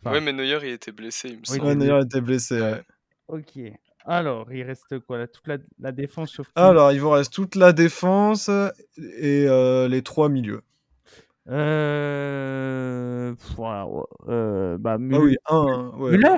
Enfin, 0.00 0.12
Ouais, 0.12 0.20
mais 0.20 0.32
Neuer, 0.32 0.58
il 0.62 0.70
était 0.70 0.92
blessé, 0.92 1.28
il 1.28 1.34
me 1.36 1.40
Oui, 1.40 1.46
semble. 1.46 1.64
Ouais, 1.66 1.74
Neuer 1.74 2.00
était 2.04 2.20
blessé. 2.20 2.60
ouais. 2.60 2.82
Ok. 3.28 3.58
Alors, 4.06 4.52
il 4.52 4.62
reste 4.62 4.98
quoi? 5.00 5.18
Là 5.18 5.26
Toute 5.28 5.46
la, 5.46 5.58
la 5.78 5.92
défense 5.92 6.32
sauf 6.32 6.50
Alors, 6.54 6.92
il 6.92 7.00
vous 7.00 7.10
reste 7.10 7.32
toute 7.32 7.54
la 7.54 7.72
défense 7.72 8.48
et 8.98 9.46
euh, 9.46 9.88
les 9.88 10.02
trois 10.02 10.28
milieux. 10.28 10.62
Euh... 11.48 13.34
voilà, 13.56 13.86
ouais, 13.86 14.02
euh, 14.28 14.78
bah, 14.78 14.92
Ah 14.94 14.98
Müller. 14.98 15.18
oui, 15.22 15.36
un. 15.48 15.90
ouais. 15.98 16.10
Müller? 16.12 16.36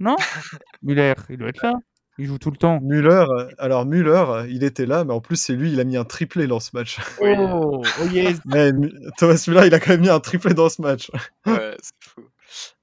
Non? 0.00 0.16
Müller, 0.82 1.14
il 1.30 1.38
doit 1.38 1.48
être 1.48 1.62
là. 1.62 1.74
Il 2.18 2.26
joue 2.26 2.38
tout 2.38 2.50
le 2.50 2.56
temps. 2.56 2.78
Müller, 2.80 3.24
alors 3.58 3.84
Müller, 3.86 4.44
il 4.48 4.62
était 4.62 4.86
là, 4.86 5.04
mais 5.04 5.12
en 5.12 5.20
plus, 5.20 5.36
c'est 5.36 5.54
lui, 5.54 5.72
il 5.72 5.80
a 5.80 5.84
mis 5.84 5.96
un 5.96 6.04
triplé 6.04 6.46
dans 6.46 6.60
ce 6.60 6.70
match. 6.74 6.98
Oui. 7.20 7.34
Oh, 7.38 7.82
oh 8.02 8.06
yes. 8.06 8.38
Mais 8.44 8.70
Thomas 9.18 9.42
Müller, 9.48 9.66
il 9.66 9.74
a 9.74 9.80
quand 9.80 9.90
même 9.90 10.00
mis 10.02 10.08
un 10.08 10.20
triplé 10.20 10.54
dans 10.54 10.68
ce 10.68 10.80
match. 10.80 11.10
Ouais, 11.46 11.76
c'est 11.82 11.92
fou. 12.10 12.22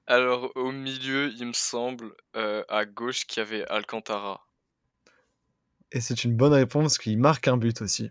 Alors, 0.06 0.50
au 0.56 0.70
milieu, 0.72 1.30
il 1.38 1.46
me 1.46 1.52
semble, 1.54 2.12
euh, 2.36 2.62
à 2.68 2.84
gauche, 2.84 3.24
qu'il 3.26 3.42
y 3.42 3.46
avait 3.46 3.64
Alcantara. 3.68 4.40
Et 5.92 6.00
c'est 6.00 6.24
une 6.24 6.34
bonne 6.36 6.52
réponse, 6.52 6.98
qu'il 6.98 7.18
marque 7.18 7.48
un 7.48 7.56
but 7.56 7.80
aussi. 7.82 8.10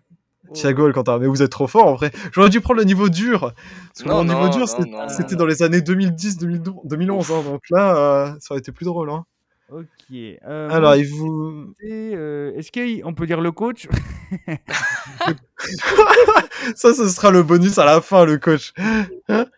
Oh. 0.49 0.53
Thiago 0.53 0.85
Alcantara, 0.87 1.19
mais 1.19 1.27
vous 1.27 1.43
êtes 1.43 1.51
trop 1.51 1.67
fort 1.67 1.85
en 1.87 1.93
vrai. 1.95 2.11
J'aurais 2.31 2.49
dû 2.49 2.61
prendre 2.61 2.79
le 2.79 2.85
niveau 2.85 3.09
dur. 3.09 3.39
Parce 3.41 4.03
que 4.03 4.07
Non, 4.09 4.23
niveau 4.23 4.47
non, 4.47 4.49
dur, 4.49 4.67
c'était 5.09 5.35
dans 5.35 5.45
les 5.45 5.61
années 5.61 5.81
2010, 5.81 6.37
2012, 6.37 6.75
2011. 6.85 7.31
hein, 7.31 7.43
donc 7.43 7.61
là, 7.69 7.95
euh, 7.95 8.33
ça 8.39 8.53
aurait 8.53 8.59
été 8.59 8.71
plus 8.71 8.85
drôle. 8.85 9.09
hein. 9.11 9.25
Ok. 9.71 9.87
euh, 10.11 10.69
Alors, 10.69 10.89
moi, 10.89 10.97
il 10.97 11.07
vous. 11.07 11.73
euh, 11.85 12.51
Est-ce 12.57 12.71
qu'on 13.01 13.13
peut 13.13 13.25
dire 13.25 13.39
le 13.39 13.53
coach? 13.53 13.87
Ça, 16.75 16.93
ce 16.93 17.07
sera 17.07 17.31
le 17.31 17.43
bonus 17.43 17.77
à 17.77 17.85
la 17.85 18.01
fin, 18.01 18.25
le 18.25 18.37
coach. 18.37 18.73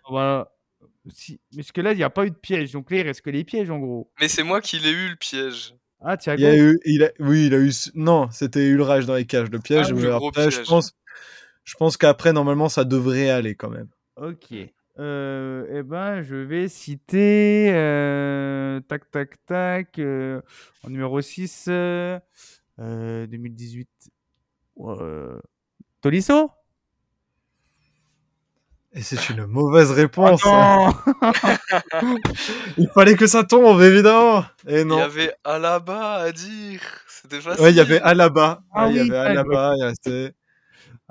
Voilà. 0.08 0.52
Si... 1.13 1.39
Parce 1.56 1.71
que 1.71 1.82
là, 1.82 1.93
il 1.93 1.97
n'y 1.97 2.04
a 2.04 2.12
pas 2.12 2.26
eu 2.26 2.30
de 2.30 2.36
piège. 2.36 2.73
Donc 2.73 2.91
là, 2.91 2.97
il 2.97 3.02
reste 3.02 3.21
que 3.21 3.32
les 3.32 3.43
pièges 3.43 3.71
en 3.71 3.80
gros. 3.80 4.12
Mais 4.21 4.28
c'est 4.28 4.43
moi 4.43 4.62
qui 4.62 4.78
l'ai 4.78 4.91
eu, 4.91 5.10
le 5.10 5.15
piège. 5.15 5.73
Ah, 5.99 6.15
Thiago? 6.15 6.41
Il 6.41 6.45
a 6.47 6.56
eu, 6.56 6.80
il 6.86 7.04
a, 7.04 7.10
oui, 7.19 7.47
il 7.47 7.54
a 7.56 7.58
eu, 7.58 7.71
non, 7.95 8.30
c'était 8.32 8.67
Ulrage 8.67 9.06
dans 9.06 9.15
les 9.15 9.26
cages, 9.26 9.49
le 9.49 9.60
piège. 9.60 9.88
Ah, 9.89 9.93
mais 9.95 10.02
le 10.02 10.17
gros 10.17 10.30
après, 10.30 10.52
je 10.52 10.62
pense, 10.62 10.93
je 11.63 11.76
pense 11.76 11.97
qu'après, 11.97 12.34
normalement, 12.34 12.69
ça 12.69 12.84
devrait 12.84 13.30
aller 13.30 13.56
quand 13.56 13.69
même. 13.69 13.88
Ok. 14.17 14.54
Euh, 14.99 15.65
eh 15.71 15.84
ben, 15.84 16.21
je 16.21 16.36
vais 16.36 16.67
citer. 16.67 17.71
euh, 17.73 18.79
tac, 18.82 19.10
tac, 19.10 19.43
tac. 19.45 19.97
euh, 19.99 20.41
en 20.84 20.89
numéro 20.89 21.19
6, 21.21 21.65
euh, 21.67 22.19
euh, 22.79 23.25
2018. 23.27 23.89
euh, 24.79 25.39
Tolisso? 26.01 26.51
Et 28.95 29.01
c'est 29.01 29.29
une 29.29 29.47
mauvaise 29.47 29.89
réponse. 29.91 30.45
Non 30.45 30.93
Il 32.77 32.88
fallait 32.93 33.15
que 33.15 33.25
ça 33.25 33.43
tombe, 33.43 33.82
évidemment. 33.82 34.43
Et 34.67 34.82
Il 34.82 34.82
y 34.82 34.86
non. 34.86 34.99
avait 34.99 35.34
Alaba 35.43 36.15
à 36.17 36.32
dire. 36.32 36.79
C'était 37.08 37.41
facile. 37.41 37.63
Ouais, 37.63 37.71
il 37.71 37.75
y 37.77 37.79
avait 37.79 37.99
Alaba. 38.01 38.62
Ah 38.71 38.86
Ouais, 38.86 38.91
il 38.91 38.97
y 38.97 39.01
oui, 39.01 39.10
avait 39.10 39.17
ouais, 39.19 39.25
Alaba. 39.32 39.73
il 39.77 39.84
restait- 39.86 40.34
Ah, 40.36 40.42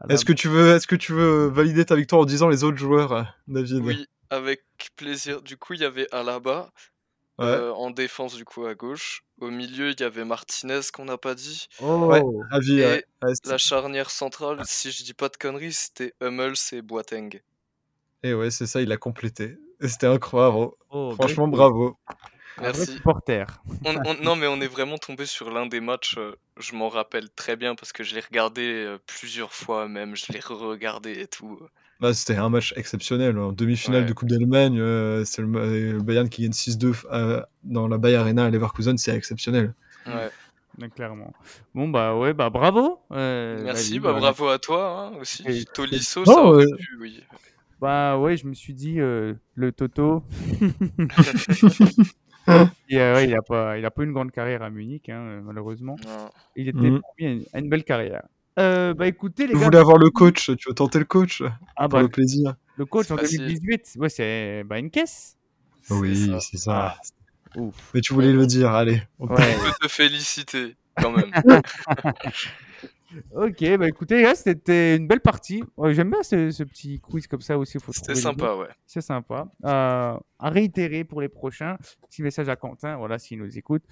Est-ce 0.08 0.24
que 0.24 0.32
tu 0.32 0.48
veux, 0.48 0.74
est-ce 0.74 0.86
que 0.86 0.96
tu 0.96 1.12
veux 1.12 1.46
valider 1.48 1.84
ta 1.84 1.94
victoire 1.96 2.22
en 2.22 2.24
disant 2.24 2.48
les 2.48 2.64
autres 2.64 2.78
joueurs, 2.78 3.12
euh, 3.12 3.22
David? 3.48 3.82
Oui, 3.84 4.06
avec 4.30 4.62
plaisir. 4.96 5.42
Du 5.42 5.56
coup, 5.56 5.74
il 5.74 5.80
y 5.80 5.84
avait 5.84 6.06
Alaba 6.12 6.70
Ouais. 7.38 7.46
euh, 7.46 7.72
en 7.72 7.90
défense, 7.90 8.34
du 8.36 8.44
coup, 8.44 8.66
à 8.66 8.74
gauche. 8.74 9.24
Au 9.40 9.50
milieu, 9.50 9.90
il 9.90 9.98
y 10.00 10.04
avait 10.04 10.24
Martinez, 10.24 10.80
qu'on 10.92 11.06
n'a 11.06 11.16
pas 11.18 11.34
dit. 11.34 11.66
Oh 11.80 12.06
Ouais. 12.06 12.22
Avis, 12.50 12.80
Et 12.80 12.84
ouais. 12.84 13.04
Ouais, 13.22 13.34
c'était- 13.34 13.50
La 13.50 13.58
charnière 13.58 14.10
centrale, 14.10 14.60
si 14.64 14.90
je 14.92 15.02
dis 15.02 15.14
pas 15.14 15.28
de 15.28 15.36
conneries, 15.36 15.72
c'était 15.72 16.12
Hummels 16.20 16.54
et 16.72 16.82
Boateng. 16.82 17.40
Et 18.22 18.34
ouais, 18.34 18.50
c'est 18.50 18.66
ça, 18.66 18.80
il 18.82 18.92
a 18.92 18.96
complété. 18.98 19.56
Et 19.80 19.88
C'était 19.88 20.06
incroyable. 20.06 20.72
Oh, 20.90 21.12
Franchement, 21.14 21.48
bravo. 21.48 21.96
Merci. 22.60 22.92
supporter. 22.92 23.46
On- 23.84 23.94
on- 24.04 24.14
non, 24.22 24.36
mais 24.36 24.46
on 24.46 24.60
est 24.60 24.66
vraiment 24.66 24.98
tombé 24.98 25.26
sur 25.26 25.50
l'un 25.50 25.66
des 25.66 25.80
matchs. 25.80 26.16
euh, 26.18 26.32
je 26.58 26.74
m'en 26.74 26.88
rappelle 26.88 27.30
très 27.30 27.56
bien 27.56 27.74
parce 27.74 27.92
que 27.92 28.04
je 28.04 28.14
l'ai 28.14 28.20
regardé 28.20 28.62
euh, 28.62 28.98
plusieurs 29.06 29.52
fois 29.54 29.88
même. 29.88 30.14
Je 30.16 30.32
l'ai 30.32 30.40
re-regardé 30.40 31.12
et 31.12 31.26
tout. 31.26 31.58
Bah, 32.00 32.12
c'était 32.14 32.36
un 32.36 32.48
match 32.48 32.74
exceptionnel. 32.76 33.38
En 33.38 33.52
demi-finale 33.52 34.02
Ouais. 34.02 34.08
de 34.08 34.12
Coupe 34.12 34.28
d'Allemagne, 34.28 34.78
euh, 34.80 35.24
c'est 35.24 35.40
le, 35.40 35.92
le 35.92 36.02
Bayern 36.02 36.28
qui 36.28 36.42
gagne 36.42 36.50
6-2 36.52 37.04
euh, 37.12 37.40
dans 37.62 37.86
la 37.88 37.96
Bayer 37.98 38.16
Arena 38.16 38.46
à 38.46 38.50
Leverkusen, 38.50 38.98
c'est 38.98 39.14
exceptionnel. 39.16 39.72
Ouais. 40.06 40.88
clairement. 40.96 41.32
Bon, 41.76 41.88
bah 41.88 42.16
ouais, 42.16 42.32
bah 42.34 42.50
bravo. 42.50 42.98
euh, 43.12 43.62
Merci, 43.62 44.00
bah 44.00 44.12
bravo 44.14 44.48
à 44.48 44.58
toi 44.58 45.12
hein, 45.14 45.18
aussi. 45.20 45.44
Et- 45.46 45.64
Tolisso, 45.64 46.22
Oh, 46.26 46.32
ça 46.32 46.42
aurait 46.42 46.64
euh, 46.64 46.76
pu, 46.76 46.98
oui. 47.00 47.22
Bah 47.80 48.18
ouais, 48.18 48.36
je 48.36 48.46
me 48.46 48.54
suis 48.54 48.74
dit, 48.74 48.98
euh, 49.00 49.34
le 49.54 49.70
Toto. 49.70 50.24
Et, 52.88 52.98
euh, 52.98 53.14
ouais, 53.14 53.24
il 53.28 53.34
a 53.34 53.42
pas, 53.42 53.78
il 53.78 53.84
a 53.84 53.90
pas 53.90 54.02
une 54.04 54.12
grande 54.12 54.32
carrière 54.32 54.62
à 54.62 54.70
Munich, 54.70 55.08
hein, 55.08 55.20
euh, 55.20 55.40
malheureusement. 55.42 55.96
Non. 56.04 56.30
Il 56.56 56.68
était 56.68 56.78
Mhm. 56.90 57.00
promis 57.00 57.26
à 57.26 57.30
une, 57.32 57.44
à 57.52 57.58
une 57.60 57.68
belle 57.68 57.84
carrière. 57.84 58.22
Euh, 58.58 58.92
bah 58.92 59.06
écoutez 59.06 59.46
les 59.46 59.54
gars, 59.54 59.60
voulais 59.60 59.78
avoir 59.78 59.96
le 59.96 60.10
coach. 60.10 60.50
Tu 60.58 60.68
veux 60.68 60.74
tenter 60.74 60.98
le 60.98 61.06
coach? 61.06 61.42
Ah, 61.76 61.88
pour 61.88 61.98
bah, 61.98 62.02
le 62.02 62.08
plaisir 62.08 62.54
le 62.76 62.84
coach 62.86 63.10
en 63.10 63.16
facile. 63.16 63.38
2018, 63.46 63.92
ouais, 63.96 64.08
c'est 64.08 64.62
bah, 64.64 64.78
une 64.78 64.90
caisse. 64.90 65.36
Oui, 65.90 66.30
c'est 66.40 66.58
ça. 66.58 66.96
Ouf. 67.56 67.74
Mais 67.94 68.00
tu 68.00 68.12
voulais 68.14 68.32
le 68.32 68.46
dire, 68.46 68.70
allez. 68.70 69.02
on 69.18 69.26
Ouais. 69.28 69.36
Peux 69.80 69.86
te 69.86 69.92
féliciter 69.92 70.76
quand 71.00 71.12
même. 71.12 71.30
ok, 73.34 73.76
bah 73.78 73.88
écoutez 73.88 74.22
gars, 74.22 74.34
c'était 74.34 74.96
une 74.96 75.06
belle 75.06 75.20
partie. 75.20 75.62
Ouais, 75.76 75.94
J'aime 75.94 76.10
bien 76.10 76.22
ce, 76.22 76.50
ce 76.50 76.62
petit 76.64 77.00
quiz 77.00 77.26
comme 77.26 77.40
ça 77.40 77.58
aussi. 77.58 77.78
C'était 77.90 78.14
sympa, 78.14 78.54
ouais. 78.56 78.68
C'est 78.86 79.00
sympa. 79.00 79.46
Euh, 79.64 80.16
à 80.38 80.50
réitérer 80.50 81.04
pour 81.04 81.20
les 81.20 81.28
prochains. 81.28 81.76
Petit 82.08 82.22
message 82.22 82.48
à 82.48 82.56
Quentin, 82.56 82.96
voilà, 82.96 83.18
s'il 83.18 83.38
nous 83.38 83.58
écoute. 83.58 83.82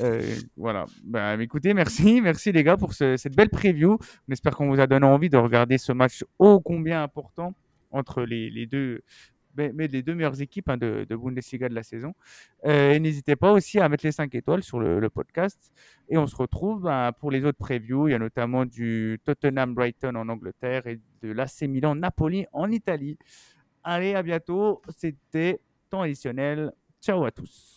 Euh, 0.00 0.22
voilà. 0.56 0.86
Ben, 1.04 1.40
écoutez, 1.40 1.74
merci. 1.74 2.20
Merci 2.20 2.52
les 2.52 2.62
gars 2.64 2.76
pour 2.76 2.92
ce- 2.94 3.16
cette 3.16 3.34
belle 3.36 3.50
preview. 3.50 3.98
On 4.28 4.32
espère 4.32 4.56
qu'on 4.56 4.68
vous 4.68 4.80
a 4.80 4.86
donné 4.86 5.06
envie 5.06 5.28
de 5.30 5.36
regarder 5.36 5.78
ce 5.78 5.92
match 5.92 6.24
ô 6.38 6.60
combien 6.60 7.02
important 7.02 7.54
entre 7.90 8.22
les, 8.22 8.50
les 8.50 8.66
deux. 8.66 9.02
Mais, 9.56 9.72
mais 9.74 9.86
les 9.88 10.02
deux 10.02 10.14
meilleures 10.14 10.40
équipes 10.40 10.68
hein, 10.68 10.76
de, 10.76 11.06
de 11.08 11.16
Bundesliga 11.16 11.68
de 11.68 11.74
la 11.74 11.82
saison. 11.82 12.14
Euh, 12.64 12.92
et 12.92 13.00
n'hésitez 13.00 13.36
pas 13.36 13.52
aussi 13.52 13.80
à 13.80 13.88
mettre 13.88 14.04
les 14.04 14.12
5 14.12 14.34
étoiles 14.34 14.62
sur 14.62 14.80
le, 14.80 15.00
le 15.00 15.10
podcast. 15.10 15.72
Et 16.08 16.18
on 16.18 16.26
se 16.26 16.36
retrouve 16.36 16.82
ben, 16.82 17.12
pour 17.12 17.30
les 17.30 17.44
autres 17.44 17.58
previews. 17.58 18.08
Il 18.08 18.12
y 18.12 18.14
a 18.14 18.18
notamment 18.18 18.64
du 18.64 19.20
Tottenham 19.24 19.74
Brighton 19.74 20.14
en 20.14 20.28
Angleterre 20.28 20.86
et 20.86 21.00
de 21.22 21.32
l'AC 21.32 21.62
Milan 21.62 21.94
Napoli 21.94 22.46
en 22.52 22.70
Italie. 22.70 23.18
Allez, 23.82 24.14
à 24.14 24.22
bientôt. 24.22 24.82
C'était 24.96 25.60
temps 25.90 26.02
additionnel. 26.02 26.72
Ciao 27.00 27.24
à 27.24 27.30
tous. 27.30 27.75